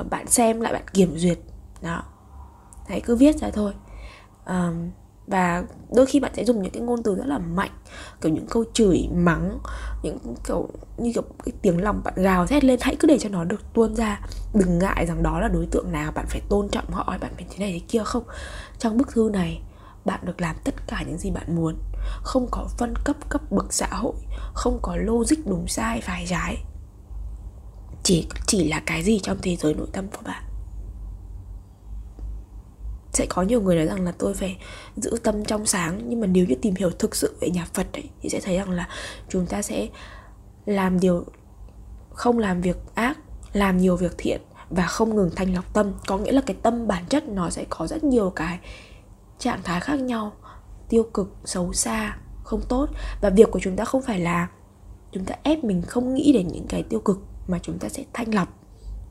[0.00, 1.38] uh, bạn xem lại bạn kiểm duyệt.
[1.82, 2.02] Đó.
[2.88, 3.72] Hãy cứ viết ra thôi.
[4.46, 4.90] Um,
[5.26, 7.70] và đôi khi bạn sẽ dùng những cái ngôn từ rất là mạnh
[8.20, 9.58] kiểu những câu chửi mắng
[10.02, 12.78] những kiểu như kiểu cái tiếng lòng bạn gào thét lên.
[12.82, 14.20] Hãy cứ để cho nó được tuôn ra
[14.54, 17.46] đừng ngại rằng đó là đối tượng nào bạn phải tôn trọng họ bạn phải
[17.50, 18.22] thế này thế kia không.
[18.78, 19.60] Trong bức thư này
[20.04, 21.78] bạn được làm tất cả những gì bạn muốn.
[22.22, 24.14] Không có phân cấp cấp bậc xã hội.
[24.54, 26.56] Không có logic đúng sai phải trái.
[28.02, 30.44] Chỉ chỉ là cái gì trong thế giới nội tâm của bạn.
[33.12, 34.58] Sẽ có nhiều người nói rằng là tôi phải
[34.96, 36.02] giữ tâm trong sáng.
[36.08, 38.56] Nhưng mà nếu như tìm hiểu thực sự về nhà Phật ấy, thì sẽ thấy
[38.56, 38.88] rằng là
[39.28, 39.88] chúng ta sẽ
[40.66, 41.24] làm điều
[42.10, 43.18] không làm việc ác
[43.52, 45.92] làm nhiều việc thiện và không ngừng thanh lọc tâm.
[46.06, 48.58] Có nghĩa là cái tâm bản chất nó sẽ có rất nhiều cái
[49.42, 50.32] trạng thái khác nhau,
[50.88, 52.88] tiêu cực, xấu xa, không tốt.
[53.20, 54.48] Và việc của chúng ta không phải là
[55.12, 58.04] chúng ta ép mình không nghĩ đến những cái tiêu cực mà chúng ta sẽ
[58.12, 58.48] thanh lọc.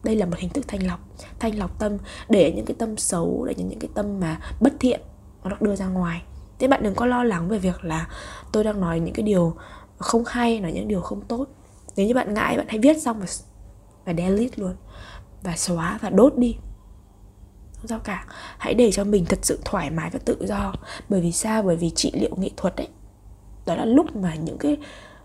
[0.03, 0.99] Đây là một hình thức thanh lọc
[1.39, 1.97] thanh lọc tâm,
[2.29, 5.01] để những cái tâm xấu, để những cái tâm mà bất thiện,
[5.43, 6.21] nó được đưa ra ngoài.
[6.59, 8.07] Thế bạn đừng có lo lắng về việc là
[8.51, 9.55] tôi đang nói những cái điều
[9.97, 11.47] không hay, nói những điều không tốt.
[11.95, 13.25] Nếu như bạn ngại, bạn hãy viết xong và
[14.05, 14.75] và delete luôn,
[15.43, 16.57] và xóa, và đốt đi
[17.81, 18.25] không sao cả.
[18.57, 20.73] Hãy để cho mình thật sự thoải mái và tự do.
[21.09, 21.63] Bởi vì sao?
[21.63, 22.87] Bởi vì trị liệu nghệ thuật ấy,
[23.65, 24.77] đó là lúc mà những cái,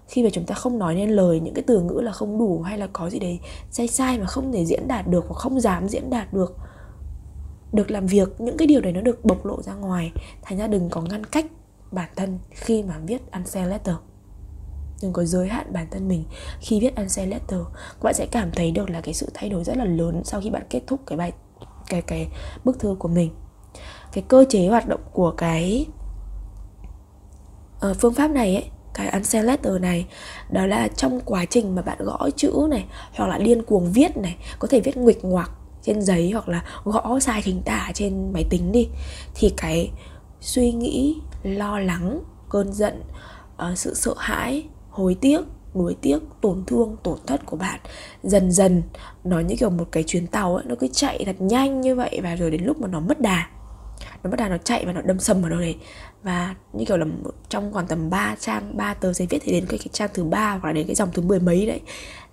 [0.08, 2.62] khi mà chúng ta không nói nên lời, những cái từ ngữ là không đủ
[2.62, 3.40] hay là có gì đấy
[3.70, 6.56] sai sai mà không thể diễn đạt được hoặc không dám diễn đạt được
[7.72, 10.12] được làm việc, những cái điều đấy nó được bộc lộ ra ngoài.
[10.42, 11.46] Thành ra đừng có ngăn cách
[11.90, 13.94] bản thân khi mà viết unsend letter.
[15.02, 16.24] Đừng có giới hạn bản thân mình
[16.60, 17.60] khi viết unsend letter.
[17.74, 20.40] Các bạn sẽ cảm thấy được là cái sự thay đổi rất là lớn sau
[20.40, 21.32] khi bạn kết thúc cái bài
[21.88, 22.28] cái cái
[22.64, 23.30] bức thư của mình.
[24.12, 25.86] Cái cơ chế hoạt động của cái
[27.90, 30.06] uh, phương pháp này ấy cái unsend letter này
[30.50, 34.16] đó là trong quá trình mà bạn gõ chữ này hoặc là điên cuồng viết
[34.16, 35.50] này có thể viết nguịch ngoạc
[35.82, 38.88] trên giấy hoặc là gõ sai hình tả trên máy tính đi
[39.34, 39.90] thì cái
[40.40, 43.02] suy nghĩ lo lắng cơn giận
[43.54, 45.40] uh, sự sợ hãi hối tiếc
[45.76, 47.80] nuối tiếc tổn thương tổn thất của bạn.
[48.22, 48.82] Dần dần
[49.24, 52.20] nó như kiểu một cái chuyến tàu ấy nó cứ chạy thật nhanh như vậy
[52.22, 53.46] và rồi đến lúc mà nó mất đà.
[54.22, 55.76] Nó bắt đầu nó chạy và nó đâm sầm vào đâu đấy
[56.22, 59.52] và như kiểu là một, trong khoảng tầm 3 trang 3 tờ giấy viết thì
[59.52, 61.80] đến cái, cái trang thứ ba hoặc là đến cái dòng thứ mười mấy đấy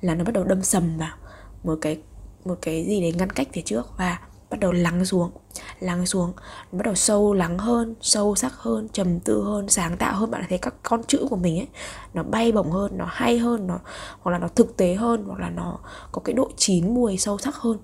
[0.02, 1.16] là nó bắt đầu đâm sầm vào
[1.64, 1.98] một cái
[2.46, 5.32] một cái gì đấy ngăn cách phía trước và bắt đầu lắng xuống
[5.80, 6.34] lắng xuống,
[6.72, 10.32] bắt đầu sâu lắng hơn, sâu sắc hơn, trầm tư hơn, sáng tạo hơn.
[10.32, 11.68] Bạn thấy các con chữ của mình ấy,
[12.14, 13.80] nó bay bổng hơn, nó hay hơn, nó,
[14.22, 15.80] hoặc là nó thực tế hơn, hoặc là nó
[16.12, 17.78] có cái độ chín mùi sâu sắc hơn.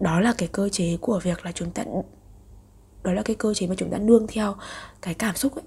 [0.00, 1.84] Đó là cái cơ chế của việc là chúng ta,
[3.02, 4.54] đó là cái cơ chế mà chúng ta nương theo
[5.02, 5.64] cái cảm xúc ấy.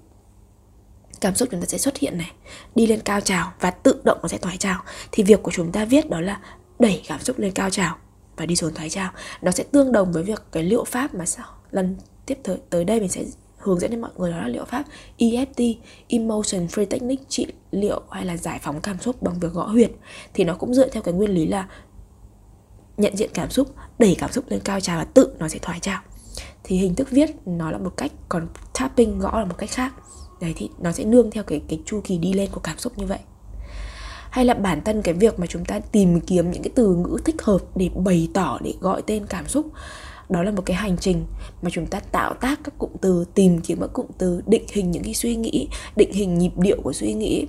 [1.20, 2.32] Cảm xúc chúng ta sẽ xuất hiện này,
[2.74, 4.82] đi lên cao trào và tự động nó sẽ thoái trào.
[5.12, 6.40] Thì việc của chúng ta viết đó là
[6.78, 7.96] đẩy cảm xúc lên cao trào
[8.38, 9.10] và đi xuống thoái trào
[9.42, 11.96] nó sẽ tương đồng với việc cái liệu pháp mà sao lần
[12.26, 13.24] tiếp tới, tới đây mình sẽ
[13.58, 14.84] hướng dẫn đến mọi người đó là liệu pháp
[15.18, 15.74] EFT
[16.08, 19.90] Emotion Free Technique trị liệu hay là giải phóng cảm xúc bằng việc gõ huyệt.
[20.34, 21.68] Thì nó cũng dựa theo cái nguyên lý là
[22.96, 25.80] nhận diện cảm xúc đẩy cảm xúc lên cao trào và tự nó sẽ thoái
[25.80, 26.00] trào.
[26.64, 28.48] Thì hình thức viết nó là một cách còn
[28.78, 29.94] tapping gõ là một cách khác.
[30.40, 32.98] Đấy thì nó sẽ nương theo cái cái chu kỳ đi lên của cảm xúc
[32.98, 33.18] như vậy
[34.30, 37.18] hay là bản thân cái việc mà chúng ta tìm kiếm những cái từ ngữ
[37.24, 39.66] thích hợp để bày tỏ, để gọi tên cảm xúc,
[40.28, 41.26] đó là một cái hành trình
[41.62, 44.90] mà chúng ta tạo tác các cụm từ, tìm kiếm các cụm từ, định hình
[44.90, 47.46] những cái suy nghĩ, định hình nhịp điệu của suy nghĩ,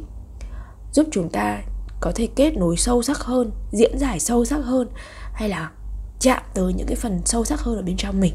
[0.93, 1.61] giúp chúng ta
[2.01, 4.87] có thể kết nối sâu sắc hơn, diễn giải sâu sắc hơn,
[5.33, 5.71] hay là
[6.19, 8.33] chạm tới những cái phần sâu sắc hơn ở bên trong mình.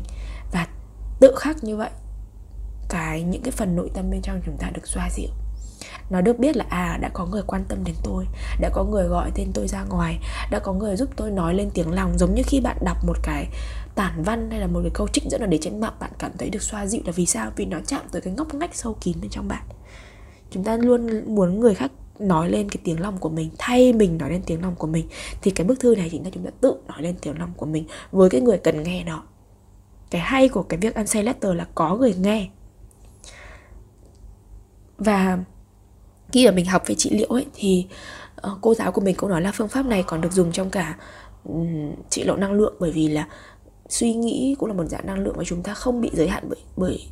[0.53, 0.67] Và
[1.21, 1.91] tự khắc như vậy,
[2.89, 5.29] cái những cái phần nội tâm bên trong chúng ta được xoa dịu
[6.11, 8.25] nó được biết là à đã có người quan tâm đến tôi,
[8.61, 10.19] đã có người gọi tên tôi ra ngoài,
[10.51, 13.17] đã có người giúp tôi nói lên tiếng lòng, giống như khi bạn đọc một
[13.23, 13.47] cái
[13.95, 16.31] tản văn hay là một cái câu trích dẫn ở để trên mạng, bạn cảm
[16.39, 17.51] thấy được xoa dịu là vì sao?
[17.57, 19.63] Vì nó chạm tới cái ngóc ngách sâu kín bên trong bạn.
[20.51, 24.19] Chúng ta luôn muốn người khác nói lên cái tiếng lòng của mình, thay mình
[24.19, 25.09] nói lên tiếng lòng của mình,
[25.43, 27.67] thì cái bức thư này chính là chúng ta tự nói lên tiếng lòng của
[27.67, 29.23] mình với cái người cần nghe nó.
[30.11, 32.49] Cái hay của cái việc unsay letter là có người nghe.
[34.99, 35.39] Và
[36.35, 37.87] khi mà mình học về trị liệu ấy thì
[38.47, 40.71] uh, cô giáo của mình cũng nói là phương pháp này còn được dùng trong
[40.71, 40.97] cả
[41.45, 42.75] um, trị liệu năng lượng.
[42.81, 43.29] Bởi vì là
[43.89, 46.45] suy nghĩ cũng là một dạng năng lượng mà chúng ta không bị giới hạn
[46.49, 47.07] bởi bởi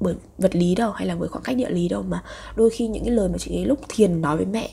[0.00, 2.02] bởi vật lý đâu hay là bởi khoảng cách địa lý đâu.
[2.02, 2.22] Mà
[2.56, 4.70] đôi khi những cái lời mà chị ấy lúc thiền nói với mẹ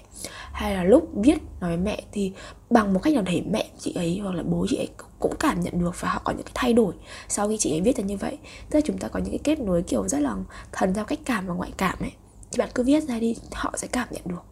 [0.52, 2.32] hay là lúc viết nói với mẹ thì
[2.70, 5.62] bằng một cách nào đấy mẹ chị ấy hoặc là bố chị ấy cũng cảm
[5.62, 6.94] nhận được và họ có những cái thay đổi
[7.30, 8.38] sau khi chị ấy viết ra như vậy.
[8.70, 10.36] Tức là chúng ta có những cái kết nối kiểu rất là
[10.72, 12.12] thần giao cách cảm và ngoại cảm ấy
[12.54, 14.44] thì bạn cứ viết ra đi họ sẽ cảm nhận được.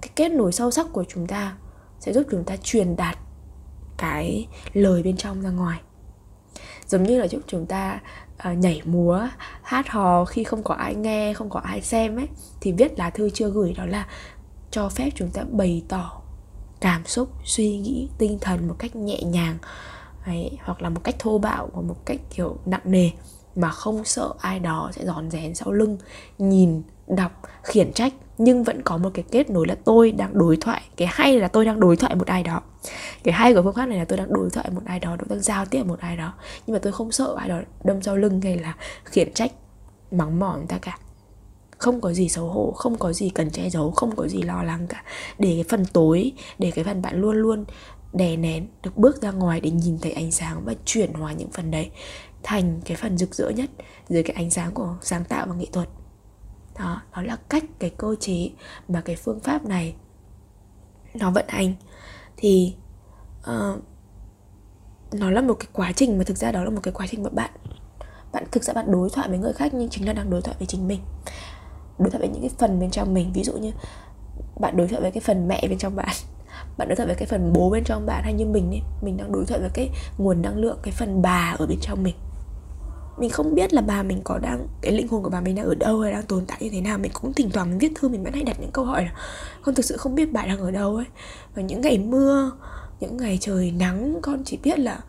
[0.00, 1.56] Cái kết nối sâu sắc của chúng ta
[2.00, 3.18] sẽ giúp chúng ta truyền đạt
[3.96, 5.80] cái lời bên trong ra ngoài.
[6.86, 8.00] Giống như là giúp chúng ta
[8.50, 9.28] uh, nhảy múa
[9.62, 12.28] hát hò khi không có ai nghe không có ai xem ấy
[12.60, 14.06] thì viết lá thư chưa gửi đó là
[14.70, 16.20] cho phép chúng ta bày tỏ
[16.80, 19.58] cảm xúc suy nghĩ tinh thần một cách nhẹ nhàng
[20.24, 23.10] ấy, hoặc là một cách thô bạo hoặc một cách kiểu nặng nề
[23.56, 25.98] mà không sợ ai đó sẽ giòn rén sau lưng
[26.38, 30.56] nhìn đọc, khiển trách, nhưng vẫn có một cái kết nối là tôi đang đối
[30.56, 30.82] thoại.
[30.96, 32.60] Cái hay là tôi đang đối thoại một ai đó.
[33.22, 35.26] Cái hay của phương pháp này là tôi đang đối thoại một ai đó tôi
[35.28, 36.34] đang giao tiếp một ai đó.
[36.66, 39.52] Nhưng mà tôi không sợ ai đó đâm sau lưng hay là khiển trách,
[40.10, 40.98] mắng mỏ người ta cả.
[41.78, 44.62] Không có gì xấu hổ, không có gì cần che giấu, không có gì lo
[44.62, 45.02] lắng cả.
[45.38, 47.64] Để cái phần tối, để cái phần bạn luôn luôn
[48.12, 51.50] đè nén, được bước ra ngoài để nhìn thấy ánh sáng và chuyển hóa những
[51.50, 51.90] phần đấy
[52.42, 53.70] thành cái phần rực rỡ nhất
[54.08, 55.88] dưới cái ánh sáng của sáng tạo và nghệ thuật
[56.78, 58.50] đó đó là cách cái cơ chế
[58.88, 59.94] mà cái phương pháp này
[61.14, 61.74] nó vận hành.
[62.36, 62.74] Thì
[63.40, 63.82] uh,
[65.12, 67.22] nó là một cái quá trình mà thực ra đó là một cái quá trình
[67.22, 67.50] mà bạn
[68.32, 70.56] bạn thực ra bạn đối thoại với người khác nhưng chính là đang đối thoại
[70.58, 71.00] với chính mình.
[71.98, 73.32] Đối thoại với những cái phần bên trong mình.
[73.32, 73.72] Ví dụ như
[74.60, 76.08] bạn đối thoại với cái phần mẹ bên trong bạn
[76.78, 79.16] bạn đối thoại với cái phần bố bên trong bạn hay như mình ấy mình
[79.16, 82.14] đang đối thoại với cái nguồn năng lượng cái phần bà ở bên trong mình
[83.18, 85.66] mình không biết là bà mình có đang cái linh hồn của bà mình đang
[85.66, 86.98] ở đâu hay đang tồn tại như thế nào.
[86.98, 89.12] Mình cũng thỉnh thoảng mình viết thư mình vẫn hay đặt những câu hỏi là
[89.62, 91.06] con thực sự không biết bà đang ở đâu ấy.
[91.54, 92.50] Và những ngày mưa
[93.00, 95.00] những ngày trời nắng con chỉ biết là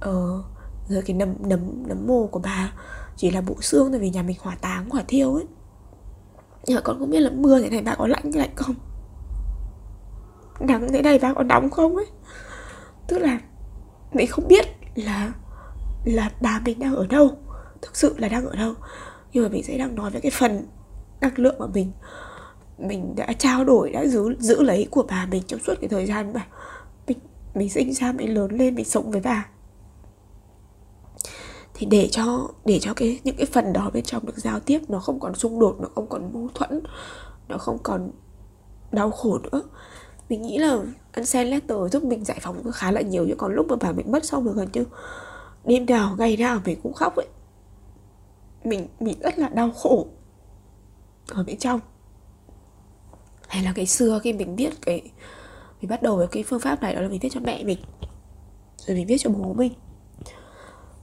[0.00, 0.44] ờ uh,
[0.88, 2.72] rồi cái nấm nấm nấm mồ của bà
[3.16, 5.44] chỉ là bộ xương thôi vì nhà mình hỏa táng hỏa thiêu ấy.
[6.66, 8.74] Nhưng mà con không biết là mưa thế này bà có lạnh lạnh không?
[10.60, 12.06] Nắng thế này bà có nóng không ấy?
[13.06, 13.38] Tức là
[14.12, 15.32] mình không biết là
[16.04, 17.30] là bà mình đang ở đâu
[17.84, 18.74] thực sự là đang ở đâu.
[19.32, 20.66] Nhưng mà mình sẽ đang nói về cái phần
[21.20, 21.92] năng lượng mà mình
[22.78, 26.06] mình đã trao đổi, đã giữ giữ lấy của bà mình trong suốt cái thời
[26.06, 26.46] gian mà
[27.06, 27.18] mình
[27.54, 29.48] mình sinh ra, mình lớn lên, mình sống với bà.
[31.74, 34.80] Thì để cho để cho cái, những cái phần đó bên trong được giao tiếp
[34.88, 36.80] nó không còn xung đột, nó không còn mâu thuẫn,
[37.48, 38.10] nó không còn
[38.92, 39.62] đau khổ nữa.
[40.28, 40.78] Mình nghĩ là
[41.16, 43.26] unsend letter giúp mình giải phóng khá là nhiều.
[43.28, 44.84] Chứ còn lúc mà bà mình mất xong rồi gần như
[45.64, 47.26] đêm nào, ngày nào mình cũng khóc ấy
[48.64, 50.06] mình mình rất là đau khổ
[51.28, 51.80] ở bên trong.
[53.48, 55.02] Hay là cái xưa khi mình viết cái,
[55.80, 57.78] mình bắt đầu với cái phương pháp này đó là mình viết cho mẹ mình,
[58.76, 59.72] rồi mình viết cho bố mình.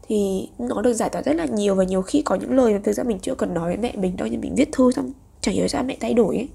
[0.08, 2.80] Thì nó được giải tỏa rất là nhiều và nhiều khi có những lời mà
[2.84, 5.12] thực ra mình chưa cần nói với mẹ mình đâu, nhưng mình viết thư xong
[5.41, 6.50] chẳng hiểu sao mẹ thay đổi ấy.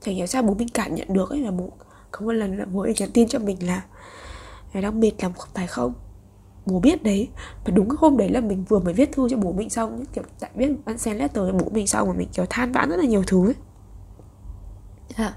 [0.00, 1.70] Chẳng hiểu sao bố mình cảm nhận được ấy, là bố,
[2.10, 3.84] có một lần là bố ấy nhắn tin cho mình là
[4.74, 5.94] mày đang mệt lắm phải không?
[6.66, 7.28] Bố biết đấy.
[7.64, 10.24] Và đúng hôm đấy là mình vừa mới viết thư cho bố mình xong kiểu
[10.40, 12.96] tại viết ăn send letter cho bố mình xong mà mình kiểu than vãn rất
[12.96, 13.54] là nhiều thứ ấy.
[15.14, 15.34] À,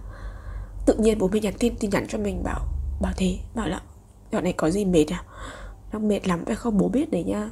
[0.85, 2.61] tự nhiên bố mình nhắn tin tin nhắn cho mình bảo
[3.01, 3.81] bảo thế bảo là
[4.31, 5.23] dạo này có gì mệt à?
[5.93, 7.49] Đang mệt lắm phải không bố biết đấy nha.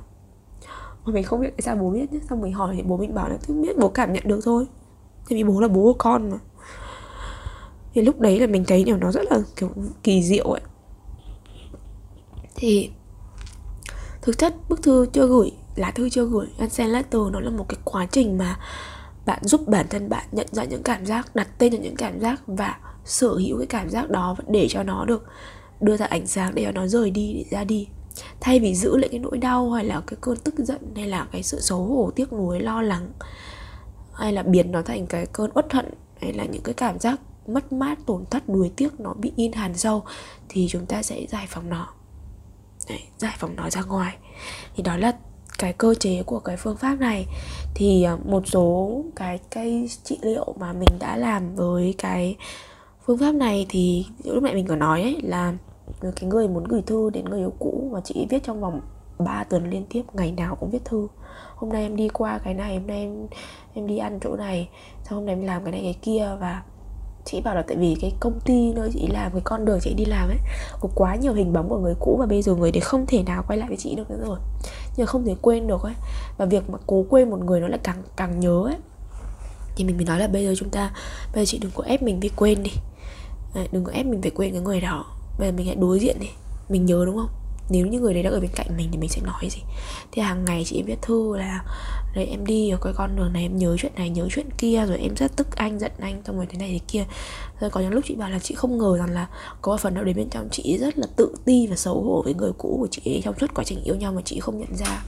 [1.05, 3.13] Mà mình không biết tại sao bố biết nhé xong mình hỏi thì bố mình
[3.13, 4.67] bảo là cứ biết bố cảm nhận được thôi
[5.29, 6.37] tại vì bố là bố của con mà.
[7.93, 9.69] Thì lúc đấy là mình thấy điều nó rất là kiểu
[10.03, 10.61] kỳ diệu ấy.
[12.55, 12.91] Thì
[14.23, 17.65] thực chất, bức thư chưa gửi, lá thư chưa gửi unsend letter nó là một
[17.69, 18.59] cái quá trình mà
[19.25, 22.19] bạn giúp bản thân bạn nhận ra những cảm giác, đặt tên cho những cảm
[22.19, 25.25] giác và sở hữu cái cảm giác đó để cho nó được
[25.81, 27.87] đưa ra ánh sáng, để cho nó rời đi, để ra đi.
[28.39, 31.27] Thay vì giữ lại cái nỗi đau hay là cái cơn tức giận hay là
[31.31, 33.11] cái sự xấu hổ, tiếc nuối, lo lắng,
[34.13, 37.19] hay là biến nó thành cái cơn uất hận, hay là những cái cảm giác
[37.47, 40.03] mất mát, tổn thất đuối tiếc nó bị in hàn sâu,
[40.49, 41.87] thì chúng ta sẽ giải phóng nó.
[42.89, 44.17] Đấy, giải phóng nó ra ngoài.
[44.75, 45.11] Thì đó là
[45.59, 47.25] cái cơ chế của cái phương pháp này.
[47.75, 52.35] Thì ờ, một số cái cái trị liệu mà mình đã làm với cái
[53.05, 55.53] phương pháp này thì lúc nãy mình có nói ấy là
[56.01, 58.81] cái người muốn gửi thư đến người yêu cũ mà chị viết trong vòng
[59.19, 61.07] 3 tuần liên tiếp ngày nào cũng viết thư.
[61.55, 63.27] Hôm nay em đi qua cái này hôm nay em
[63.73, 64.69] em đi ăn chỗ này
[65.03, 66.61] sau hôm nay em làm cái này cái kia và
[67.25, 69.93] chị bảo là tại vì cái công ty nơi chị làm, cái con đường chị
[69.93, 70.37] đi làm ấy,
[70.81, 73.23] có quá nhiều hình bóng của người cũ và bây giờ người đấy không thể
[73.23, 74.39] nào quay lại với chị được nữa rồi.
[74.97, 75.93] Nhưng không thể quên được ấy.
[76.37, 78.77] Và việc mà cố quên một người nó lại càng càng nhớ ấy.
[79.75, 80.91] Thì mình mới nói là bây giờ chúng ta,
[81.33, 82.71] bây giờ chị đừng có ép mình phải quên đi.
[83.71, 85.05] Đừng có ép mình phải quên cái người đó.
[85.39, 86.29] Bây giờ mình hãy đối diện đi.
[86.69, 87.29] Mình nhớ đúng không?
[87.69, 89.61] Nếu như người đấy đã ở bên cạnh mình thì mình sẽ nói gì?
[90.11, 91.63] Thì hàng ngày chị viết thư là,
[92.15, 94.85] đấy, em đi ở cái con đường này, em nhớ chuyện này, nhớ chuyện kia,
[94.87, 97.05] rồi em rất tức anh, giận anh, xong rồi thế này thế kia.
[97.59, 99.27] Rồi có những lúc chị bảo là chị không ngờ rằng là
[99.61, 102.21] có một phần nào đấy bên trong chị rất là tự ti và xấu hổ
[102.21, 104.75] với người cũ của chị trong suốt quá trình yêu nhau mà chị không nhận
[104.75, 105.03] ra.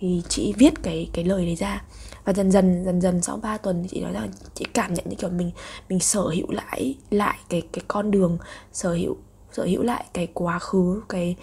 [0.00, 1.82] Thì chị viết cái cái lời đấy ra
[2.24, 5.04] và dần dần dần dần sau 3 tuần thì chị nói rằng chị cảm nhận
[5.08, 5.50] như kiểu mình
[5.88, 8.38] mình sở hữu lại lại cái cái con đường
[8.72, 9.16] sở hữu
[9.54, 11.36] sở hữu lại cái quá khứ cái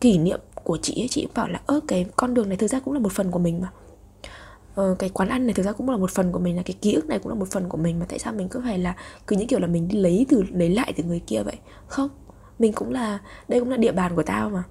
[0.00, 2.66] kỷ niệm của chị ấy chị cũng bảo là ơ cái con đường này thực
[2.66, 3.68] ra cũng là một phần của mình mà.
[4.74, 6.76] Ờ, cái quán ăn này thực ra cũng là một phần của mình là cái
[6.80, 8.78] ký ức này cũng là một phần của mình mà tại sao mình cứ phải
[8.78, 8.94] là
[9.26, 11.56] cứ những kiểu là mình đi lấy từ lấy lại từ người kia vậy?
[11.86, 12.08] Không
[12.58, 14.62] mình cũng là đây cũng là địa bàn của tao mà.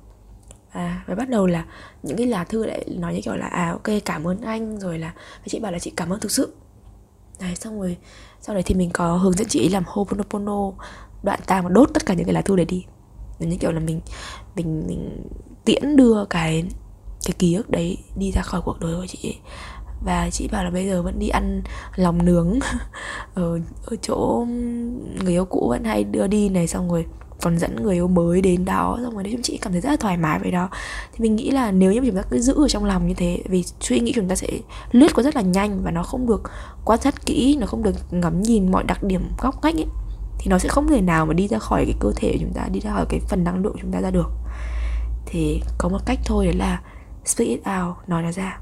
[0.69, 1.65] À và bắt đầu là
[2.03, 4.79] những cái lá thư lại nói như kiểu là à ok cảm ơn anh.
[4.79, 5.13] Rồi là
[5.45, 6.53] chị bảo là chị cảm ơn thực sự.
[7.39, 7.97] Đấy xong rồi
[8.41, 10.71] sau đấy thì mình có hướng dẫn chị ấy làm hoponopono
[11.23, 12.86] đoạn tang và đốt tất cả những cái lá thư đấy đi.
[13.39, 14.01] Như kiểu là mình
[14.56, 15.23] mình mình
[15.65, 16.63] tiễn đưa cái
[17.25, 19.38] cái ký ức đấy đi ra khỏi cuộc đời của chị ấy.
[20.06, 21.62] Và chị bảo là bây giờ vẫn đi ăn
[21.95, 22.60] lòng nướng
[23.34, 24.45] ở, ở chỗ
[25.23, 27.06] người yêu cũ vẫn hay đưa đi này xong rồi
[27.41, 29.89] còn dẫn người yêu mới đến đó xong rồi đấy chúng chị cảm thấy rất
[29.89, 30.69] là thoải mái với đó.
[31.13, 33.43] Thì mình nghĩ là nếu như chúng ta cứ giữ ở trong lòng như thế
[33.49, 34.47] vì suy nghĩ chúng ta sẽ
[34.91, 36.41] lướt qua rất là nhanh và nó không được
[36.86, 39.88] quan sát kỹ nó không được ngắm nhìn mọi đặc điểm góc cách ấy
[40.39, 42.54] thì nó sẽ không thể nào mà đi ra khỏi cái cơ thể của chúng
[42.54, 44.30] ta, đi ra khỏi cái phần năng lượng của chúng ta ra được.
[45.26, 46.82] Thì có một cách thôi đấy là
[47.26, 48.60] speak it out, nói nó ra.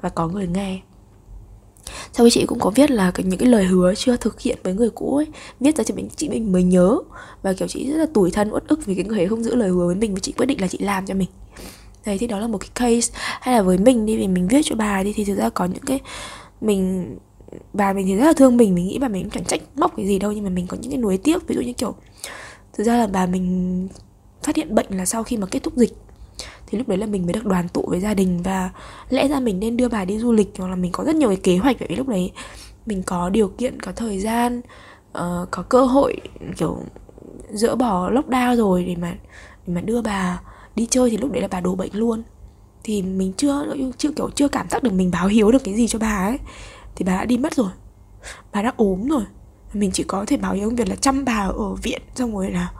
[0.00, 0.80] Và có người nghe.
[2.12, 4.74] Sau khi chị cũng có viết là những cái lời hứa chưa thực hiện với
[4.74, 5.26] người cũ ấy,
[5.60, 6.98] viết ra cho mình, chị mình mới nhớ.
[7.42, 9.54] Và kiểu chị rất là tủi thân, uất ức vì cái người ấy không giữ
[9.54, 11.28] lời hứa với mình, và chị quyết định là chị làm cho mình.
[12.06, 13.12] Đấy, thì đó là một cái case.
[13.40, 15.64] Hay là với mình đi, vì mình viết cho bà đi, thì thực ra có
[15.64, 16.00] những cái
[16.60, 17.16] mình
[17.72, 19.96] bà mình thì rất là thương mình mình nghĩ bà mình cũng chẳng trách móc
[19.96, 21.94] cái gì đâu nhưng mà mình có những cái nuối tiếc ví dụ như kiểu
[22.72, 23.88] thực ra là bà mình
[24.42, 25.92] phát hiện bệnh là sau khi mà kết thúc dịch
[26.66, 28.70] thì lúc đấy là mình mới được đoàn tụ với gia đình và
[29.10, 31.28] lẽ ra mình nên đưa bà đi du lịch hoặc là mình có rất nhiều
[31.28, 32.32] cái kế hoạch bởi vì lúc đấy
[32.86, 34.60] mình có điều kiện có thời gian
[35.18, 36.16] uh, có cơ hội
[36.56, 36.78] kiểu
[37.52, 39.14] dỡ bỏ lockdown rồi để mà
[39.66, 40.40] để mà đưa bà
[40.76, 42.22] đi chơi thì lúc đấy là bà đổ bệnh luôn.
[42.84, 43.66] Thì mình chưa
[43.98, 46.38] chưa kiểu chưa cảm giác được mình báo hiếu được cái gì cho bà ấy
[46.96, 47.70] thì bà đã đi mất rồi.
[48.52, 49.22] Bà đã ốm rồi.
[49.72, 52.72] Mình chỉ có thể báo hiếu việc là chăm bà ở viện, xong rồi là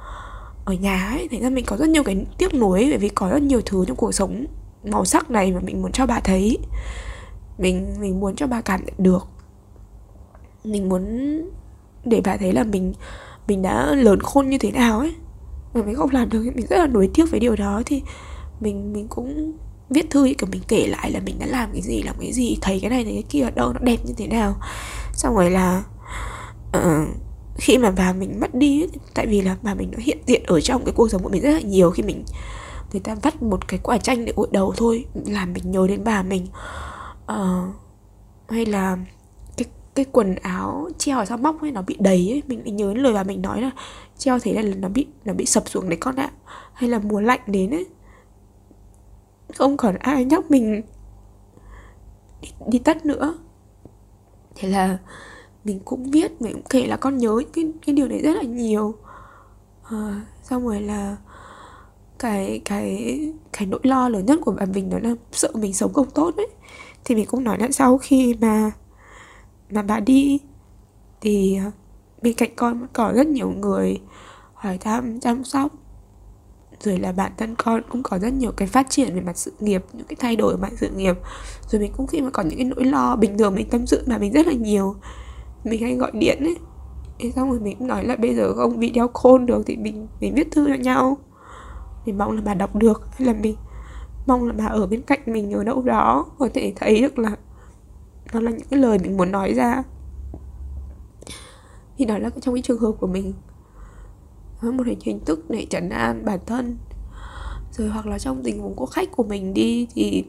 [0.64, 1.29] ở nhà ấy.
[1.31, 3.85] Thành ra mình có rất nhiều cái tiếc nuối, bởi vì có rất nhiều thứ
[3.87, 4.44] trong cuộc sống
[4.85, 6.59] màu sắc này mà mình muốn cho bà thấy.
[7.59, 9.29] Mình mình muốn cho bà cảm nhận được.
[10.64, 11.05] Mình muốn
[12.05, 12.94] để bà thấy là mình
[13.46, 15.14] mình đã lớn khôn như thế nào ấy.
[15.75, 17.83] Mà mình không làm được, mình rất là nuối tiếc với điều đó.
[17.87, 18.03] Thì
[18.61, 19.53] mình mình cũng
[19.90, 22.59] viết thư kiểu mình kể lại là mình đã làm cái gì làm cái gì
[22.61, 24.57] thấy cái này thấy cái kia ở đâu nó đẹp như thế nào.
[25.12, 25.83] Xong rồi là
[26.76, 27.09] uh,
[27.57, 30.61] khi mà bà mình mất đi tại vì là bà mình nó hiện diện ở
[30.61, 32.24] trong cái cuộc sống của mình rất là nhiều khi mình
[32.92, 36.05] người ta vắt một cái quả chanh để gội đầu thôi làm mình nhớ đến
[36.05, 36.46] bà mình.
[37.33, 37.74] Uh,
[38.48, 38.98] hay là
[39.57, 42.76] cái cái quần áo treo ở sau móc ấy nó bị đầy ấy mình, mình
[42.76, 43.70] nhớ đến lời bà mình nói là
[44.18, 46.31] treo thế là nó bị nó bị sập xuống đấy con ạ.
[46.72, 47.87] Hay là mùa lạnh đến ấy
[49.53, 50.83] không còn ai nhắc mình
[52.43, 53.35] đi, đi tắt nữa.
[54.57, 54.99] Thế là
[55.65, 58.43] mình cũng viết mình cũng kể là con nhớ cái cái điều đấy rất là
[58.43, 58.95] nhiều.
[59.83, 61.16] À, xong rồi là
[62.18, 63.18] cái cái
[63.53, 66.37] cái nỗi lo lớn nhất của bạn mình đó là sợ mình sống không tốt
[66.37, 66.49] ấy.
[67.05, 68.70] Thì mình cũng nói là sau khi mà
[69.70, 70.39] mà bà đi.
[71.20, 71.70] Thì ờ,
[72.22, 74.01] bên cạnh con có rất nhiều người
[74.55, 75.72] hỏi thăm chăm sóc
[76.81, 79.53] rồi là bản thân con cũng có rất nhiều cái phát triển về mặt sự
[79.61, 81.16] nghiệp, những cái thay đổi về mặt sự nghiệp.
[81.68, 84.03] Rồi mình cũng khi mà có những cái nỗi lo bình thường mình tâm sự
[84.07, 84.95] mà mình rất là nhiều.
[85.64, 86.57] Mình hay gọi điện ấy.
[87.18, 90.09] Thế xong rồi mình cũng nói là bây giờ không video call được thì mình
[90.20, 91.18] mình viết thư cho nhau.
[92.07, 93.57] Mình mong là bà đọc được, hay là mình
[94.26, 96.26] mong là bà ở bên cạnh mình ở đâu đó.
[96.39, 97.37] Có thể thấy được là
[98.33, 99.83] nó là những cái lời mình muốn nói ra.
[101.99, 103.33] Thì đó là trong cái trường hợp của mình
[104.63, 106.77] một hình thức để trấn an bản thân.
[107.73, 110.25] Rồi hoặc là trong tình huống có khách của mình đi thì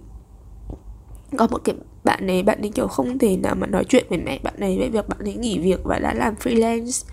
[1.38, 4.18] có một cái bạn này, bạn ấy kiểu không thể nào mà nói chuyện với
[4.18, 7.08] mẹ bạn này về việc bạn ấy nghỉ việc và đã làm freelance.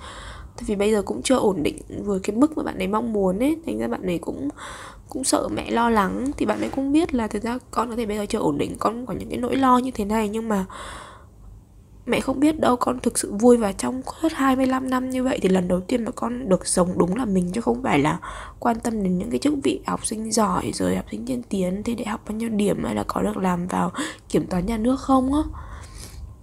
[0.56, 3.12] Tại vì bây giờ cũng chưa ổn định với cái mức mà bạn ấy mong
[3.12, 3.56] muốn ấy.
[3.66, 4.48] Thành ra bạn ấy cũng
[5.08, 6.26] cũng sợ mẹ lo lắng.
[6.36, 8.58] Thì bạn ấy cũng biết là thực ra con có thể bây giờ chưa ổn
[8.58, 10.28] định, con có những cái nỗi lo như thế này.
[10.28, 10.66] Nhưng mà
[12.08, 15.38] mẹ không biết đâu, con thực sự vui và trong suốt 25 năm như vậy
[15.42, 18.18] thì lần đầu tiên mà con được sống đúng là mình chứ không phải là
[18.58, 21.82] quan tâm đến những cái chức vị học sinh giỏi rồi học sinh tiên tiến
[21.84, 23.92] thì để học bao nhiêu điểm hay là có được làm vào
[24.28, 25.42] kiểm toán nhà nước không á.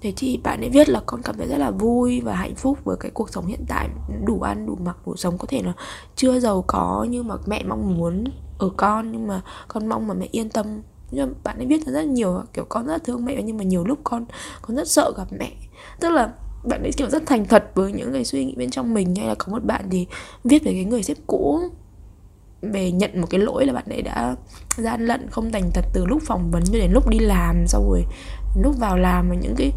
[0.01, 2.80] Thế thì bạn ấy viết là con cảm thấy rất là vui và hạnh phúc
[2.84, 3.89] với cái cuộc sống hiện tại,
[4.26, 5.38] đủ ăn, đủ mặc, đủ sống.
[5.38, 5.74] Có thể là
[6.16, 8.24] chưa giàu có nhưng mà mẹ mong muốn
[8.57, 10.82] ở con, nhưng mà con mong mà mẹ yên tâm
[11.12, 13.84] nhưng mà bạn ấy viết rất nhiều, kiểu con rất thương mẹ, nhưng mà nhiều
[13.84, 14.26] lúc con
[14.62, 15.51] con rất sợ gặp mẹ.
[15.99, 16.30] Tức là
[16.64, 19.16] bạn ấy, kiểu, rất thành thật với những cái suy nghĩ bên trong mình.
[19.16, 20.08] Hay là có một bạn thì
[20.43, 21.60] viết về cái người sếp cũ,
[22.62, 24.36] về nhận một cái lỗi là bạn ấy đã
[24.78, 27.89] gian lận, không thành thật từ lúc phỏng vấn cho đến lúc đi làm, xong
[27.89, 28.03] rồi
[28.62, 29.72] lúc vào làm và những cái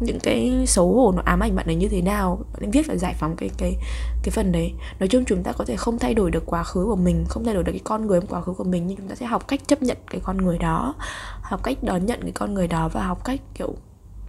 [0.00, 2.38] những cái xấu hổ, nó ám ảnh bạn ấy như thế nào.
[2.52, 3.76] Bạn ấy viết và giải phóng cái cái
[4.22, 4.72] cái phần đấy.
[4.98, 7.44] Nói chung chúng ta có thể không thay đổi được quá khứ của mình, không
[7.44, 9.26] thay đổi được cái con người trong quá khứ của mình, nhưng chúng ta sẽ
[9.26, 10.94] học cách chấp nhận cái con người đó,
[11.42, 13.74] học cách đón nhận cái con người đó và học cách, kiểu,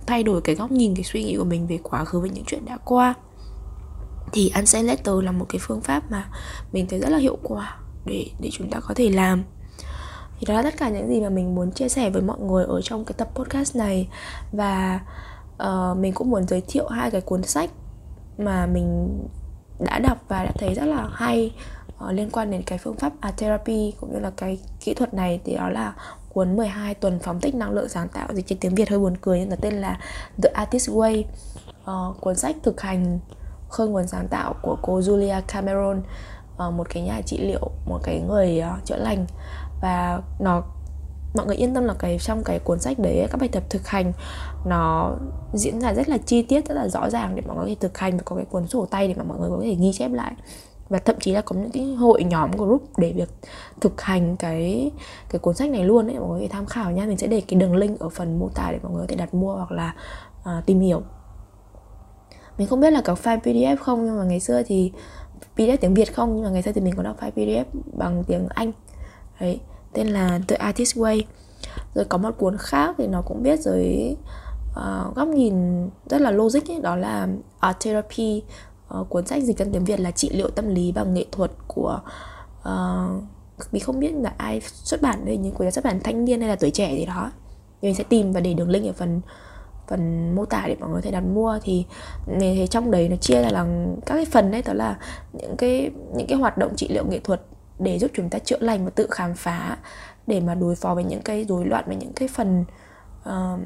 [0.08, 2.46] thay đổi cái góc nhìn, cái suy nghĩ của mình về quá khứ và những
[2.46, 3.14] chuyện đã qua.
[4.32, 6.30] Thì unsend letter là một cái phương pháp mà
[6.74, 9.44] mình thấy rất là hiệu quả để để chúng ta có thể làm.
[10.40, 12.66] Thì đó là tất cả những gì mà mình muốn chia sẻ với mọi người
[12.66, 14.08] ở trong cái tập podcast này.
[14.52, 15.00] Và
[15.64, 17.70] uh, mình cũng muốn giới thiệu hai cái cuốn sách
[18.38, 19.20] mà mình
[19.80, 21.52] đã đọc và đã thấy rất là hay
[22.06, 25.14] uh, liên quan đến cái phương pháp art therapy cũng như là cái kỹ thuật
[25.14, 25.42] này.
[25.46, 25.94] Thì đó là
[26.30, 29.18] cuốn 12 tuần phóng thích năng lượng sáng tạo dịch trên tiếng Việt hơi buồn
[29.22, 30.00] cười nhưng nó tên là
[30.44, 31.24] The Artist Way.
[31.92, 33.20] Uh, cuốn sách thực hành
[33.70, 36.04] khơi nguồn sáng tạo của cô Julia Cameron
[36.68, 39.26] uh, một cái nhà trị liệu một cái người uh, chữa lành.
[39.82, 40.64] Và nó
[41.36, 43.88] mọi người yên tâm là cái trong cái cuốn sách đấy các bài tập thực
[43.88, 44.14] hành
[44.66, 45.16] nó
[45.54, 47.76] diễn ra rất là chi tiết rất là rõ ràng để mọi người có thể
[47.80, 49.92] thực hành và có cái cuốn sổ tay để mà mọi người có thể ghi
[49.94, 50.34] chép lại.
[50.90, 53.30] Và thậm chí là có những cái hội nhóm group để việc
[53.82, 54.92] thực hành cái
[55.30, 57.06] cái cuốn sách này luôn ấy mọi người có thể tham khảo nha.
[57.06, 59.16] Mình sẽ để cái đường link ở phần mô tả để mọi người có thể
[59.16, 59.96] đặt mua hoặc là
[60.42, 61.02] uh, tìm hiểu.
[62.58, 64.92] Mình không biết là có file pdf không nhưng mà ngày xưa thì
[65.56, 68.24] pdf tiếng việt không nhưng mà ngày xưa thì mình có đọc file pdf bằng
[68.24, 68.72] tiếng anh.
[69.40, 69.60] Đấy
[69.96, 71.22] tên là The Artist Way.
[71.96, 74.16] Rồi có một cuốn khác thì nó cũng biết dưới
[74.72, 77.28] uh, góc nhìn rất là logic ấy, đó là
[77.60, 78.44] Art Therapy.
[79.00, 81.52] Uh, cuốn sách dịch sang tiếng Việt là trị liệu tâm lý bằng nghệ thuật
[81.68, 82.00] của
[82.62, 83.24] uh,
[83.72, 86.50] mình không biết là ai xuất bản đây nhưng của xuất bản thanh niên hay
[86.50, 87.32] là tuổi trẻ gì đó.
[87.82, 89.22] Thì mình sẽ tìm và để đường link ở phần
[89.88, 91.60] phần mô tả để mọi người có thể đặt mua.
[91.64, 91.86] Thì,
[92.40, 93.66] thì trong đấy nó chia ra là
[94.06, 94.98] các cái phần đấy đó là
[95.34, 97.42] những cái những cái hoạt động trị liệu nghệ thuật
[97.80, 99.78] để giúp chúng ta chữa lành và tự khám phá
[100.28, 102.66] để mà đối phó với những cái rối loạn và những cái phần
[103.30, 103.60] uh,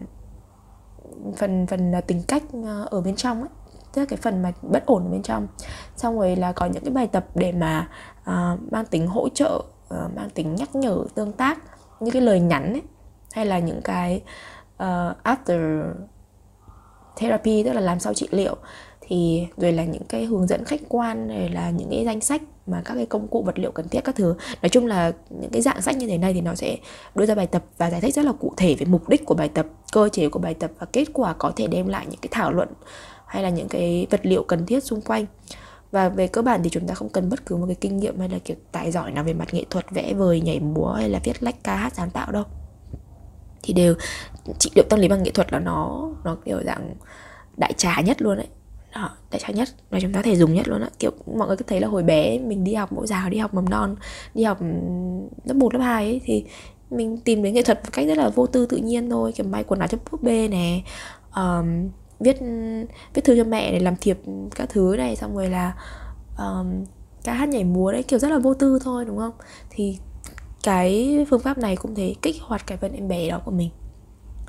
[1.37, 3.49] phần phần à, tính cách à, ở bên trong ấy
[3.93, 5.47] tức là cái phần mà bất ổn ở bên trong.
[5.95, 7.89] Xong rồi là có những cái bài tập để mà
[8.19, 11.59] uh, mang tính hỗ trợ uh, mang tính nhắc nhở tương tác
[11.99, 12.81] như cái lời nhắn ấy
[13.31, 14.21] hay là những cái
[14.83, 15.83] uh, after
[17.17, 18.55] therapy tức là làm sau trị liệu
[19.09, 22.41] thì rồi là những cái hướng dẫn khách quan, rồi là những cái danh sách
[22.67, 24.35] mà các cái công cụ, vật liệu cần thiết các thứ.
[24.61, 26.77] Nói chung là những cái dạng sách như thế này thì nó sẽ
[27.15, 29.35] đưa ra bài tập và giải thích rất là cụ thể về mục đích của
[29.35, 32.19] bài tập, cơ chế của bài tập và kết quả có thể đem lại những
[32.21, 32.69] cái thảo luận
[33.25, 35.25] hay là những cái vật liệu cần thiết xung quanh.
[35.91, 38.19] Và về cơ bản thì chúng ta không cần bất cứ một cái kinh nghiệm
[38.19, 41.09] hay là kiểu tài giỏi nào về mặt nghệ thuật, vẽ vời, nhảy múa hay
[41.09, 42.43] là viết lách, ca hát, sáng tạo đâu.
[43.63, 43.93] Thì đều
[44.59, 46.95] trị liệu tâm lý bằng nghệ thuật là nó nó kiểu dạng
[47.57, 48.47] đại trà nhất luôn đấy
[48.95, 49.69] đó, đại trà nhất?
[49.91, 50.89] Mà chúng ta thể dùng nhất luôn á.
[50.99, 53.53] Kiểu mọi người cứ thấy là hồi bé mình đi học mẫu giáo đi học
[53.53, 53.95] mầm non
[54.33, 54.57] đi học
[55.45, 56.45] lớp 1, lớp 2 ấy thì
[56.91, 59.31] mình tìm đến nghệ thuật một cách rất là vô tư tự nhiên thôi.
[59.31, 60.81] Kiểu may quần áo cho búp bê nè
[61.35, 62.37] um, viết
[63.13, 64.19] viết thư cho mẹ để làm thiệp
[64.55, 65.73] các thứ này xong rồi là
[66.37, 66.85] um,
[67.23, 69.33] ca hát nhảy múa đấy kiểu rất là vô tư thôi đúng không?
[69.69, 69.97] Thì
[70.63, 73.69] cái phương pháp này cũng thế kích hoạt cái phần em bé đó của mình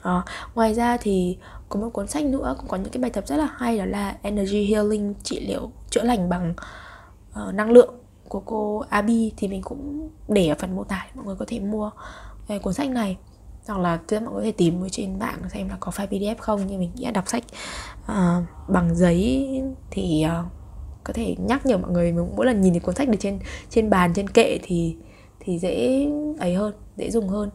[0.03, 0.23] à,
[0.55, 1.39] ngoài ra thì
[1.69, 3.85] có một cuốn sách nữa cũng có những cái bài tập rất là hay đó
[3.85, 6.55] là energy healing trị liệu chữa lành bằng
[7.31, 7.95] uh, năng lượng
[8.29, 11.61] của cô Abi thì mình cũng để ở phần mô tả mọi người có thể
[11.61, 11.91] mua
[12.49, 13.17] cái cuốn sách này.
[13.67, 16.67] Hoặc là mọi người có thể tìm trên mạng xem là có file PDF không
[16.67, 17.45] nhưng mình nghĩ đọc sách
[18.03, 19.49] uh, bằng giấy
[19.91, 20.47] thì uh,
[21.05, 23.39] có thể nhắc nhở mọi người mỗi lần nhìn thấy cuốn sách được trên
[23.71, 24.97] trên bàn trên kệ thì
[25.41, 26.07] thì dễ
[26.39, 27.51] ấy hơn dễ dùng hơn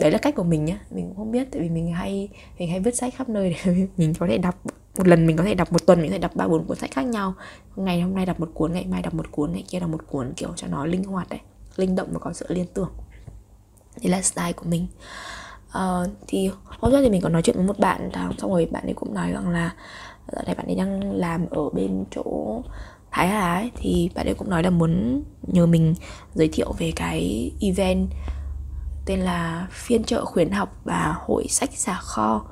[0.00, 0.78] đấy là cách của mình nhá.
[0.90, 2.28] Mình cũng không biết tại vì mình hay
[2.58, 4.54] mình hay viết sách khắp nơi để mình có thể đọc
[4.96, 6.76] một lần mình có thể đọc một tuần mình có thể đọc ba bốn cuốn
[6.76, 7.34] sách khác nhau.
[7.76, 10.06] Ngày hôm nay đọc một cuốn ngày mai đọc một cuốn ngày kia đọc một
[10.06, 11.40] cuốn kiểu cho nó linh hoạt đấy
[11.76, 12.90] linh động và có sự liên tưởng.
[14.02, 14.86] Đấy là style của mình.
[15.68, 18.84] Uh, thì hôm trước thì mình có nói chuyện với một bạn xong rồi bạn
[18.84, 19.74] ấy cũng nói rằng là
[20.32, 22.60] dạo này bạn ấy đang làm ở bên chỗ
[23.10, 25.94] Thái Hà ấy thì bạn ấy cũng nói là muốn nhờ mình
[26.34, 28.08] giới thiệu về cái event
[29.06, 32.42] tên là phiên chợ khuyến học và hội sách giả kho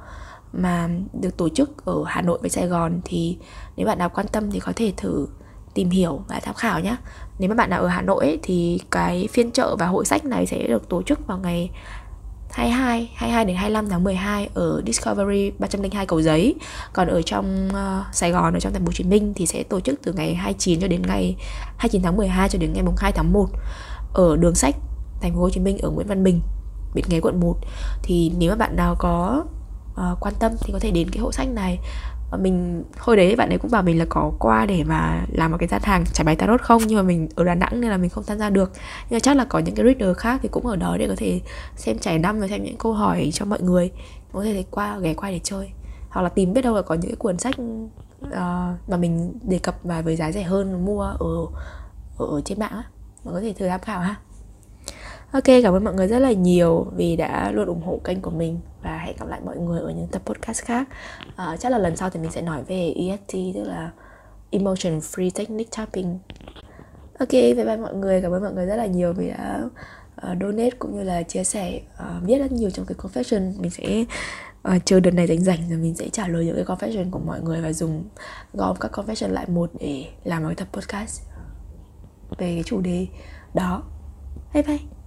[0.52, 0.88] mà
[1.20, 3.38] được tổ chức ở Hà Nội với Sài Gòn thì
[3.76, 5.26] nếu bạn nào quan tâm thì có thể thử
[5.74, 6.96] tìm hiểu và tham khảo nhé.
[7.38, 10.24] Nếu mà bạn nào ở Hà Nội ấy, thì cái phiên chợ và hội sách
[10.24, 11.70] này sẽ được tổ chức vào ngày
[12.50, 16.54] 22, 22 đến 25 tháng 12 ở Discovery 302 Cầu Giấy.
[16.92, 19.62] Còn ở trong uh, Sài Gòn ở trong thành phố Hồ Chí Minh thì sẽ
[19.62, 21.36] tổ chức từ ngày 29 cho đến ngày
[21.76, 23.46] 29 tháng 12 cho đến ngày 2 tháng 1
[24.14, 24.74] ở đường sách
[25.20, 26.40] thành phố Hồ Chí Minh ở Nguyễn Văn Bình,
[26.94, 27.56] Bến Nghé quận 1.
[28.02, 29.44] Thì nếu mà bạn nào có
[29.90, 31.78] uh, quan tâm thì có thể đến cái hội sách này.
[32.30, 35.50] Và mình hồi đấy bạn ấy cũng bảo mình là có qua để mà làm
[35.50, 36.82] một cái gian hàng trải bài tarot không?
[36.86, 38.72] Nhưng mà mình ở Đà Nẵng nên là mình không tham gia được.
[39.10, 41.14] Nhưng mà chắc là có những cái reader khác thì cũng ở đó để có
[41.16, 41.40] thể
[41.76, 43.90] xem trải năm và xem những câu hỏi cho mọi người.
[44.32, 45.70] Có thể qua ghé qua để chơi.
[46.10, 47.54] Hoặc là tìm biết đâu là có những cái cuốn sách
[48.26, 48.32] uh,
[48.88, 51.46] mà mình đề cập và với giá rẻ hơn mua ở
[52.18, 52.82] ở trên mạng á.
[53.24, 54.16] Mà có thể thử tham khảo ha.
[55.32, 58.30] Ok, cảm ơn mọi người rất là nhiều vì đã luôn ủng hộ kênh của
[58.30, 60.88] mình và hẹn gặp lại mọi người ở những tập podcast khác.
[61.36, 63.90] À, chắc là lần sau thì mình sẽ nói về EFT tức là
[64.50, 66.18] Emotion Free Technique Tapping.
[67.18, 68.22] Ok, bye bye mọi người.
[68.22, 69.60] Cảm ơn mọi người rất là nhiều vì đã
[70.16, 71.80] uh, donate cũng như là chia sẻ
[72.20, 73.60] uh, rất nhiều trong cái confession.
[73.60, 74.04] Mình sẽ
[74.76, 77.18] uh, chờ đợt này rảnh rảnh rồi mình sẽ trả lời những cái confession của
[77.18, 78.04] mọi người và dùng
[78.54, 81.22] gom các confession lại một để làm một tập podcast
[82.30, 83.06] về cái chủ đề
[83.54, 83.82] đó.
[84.52, 84.97] Bye bye.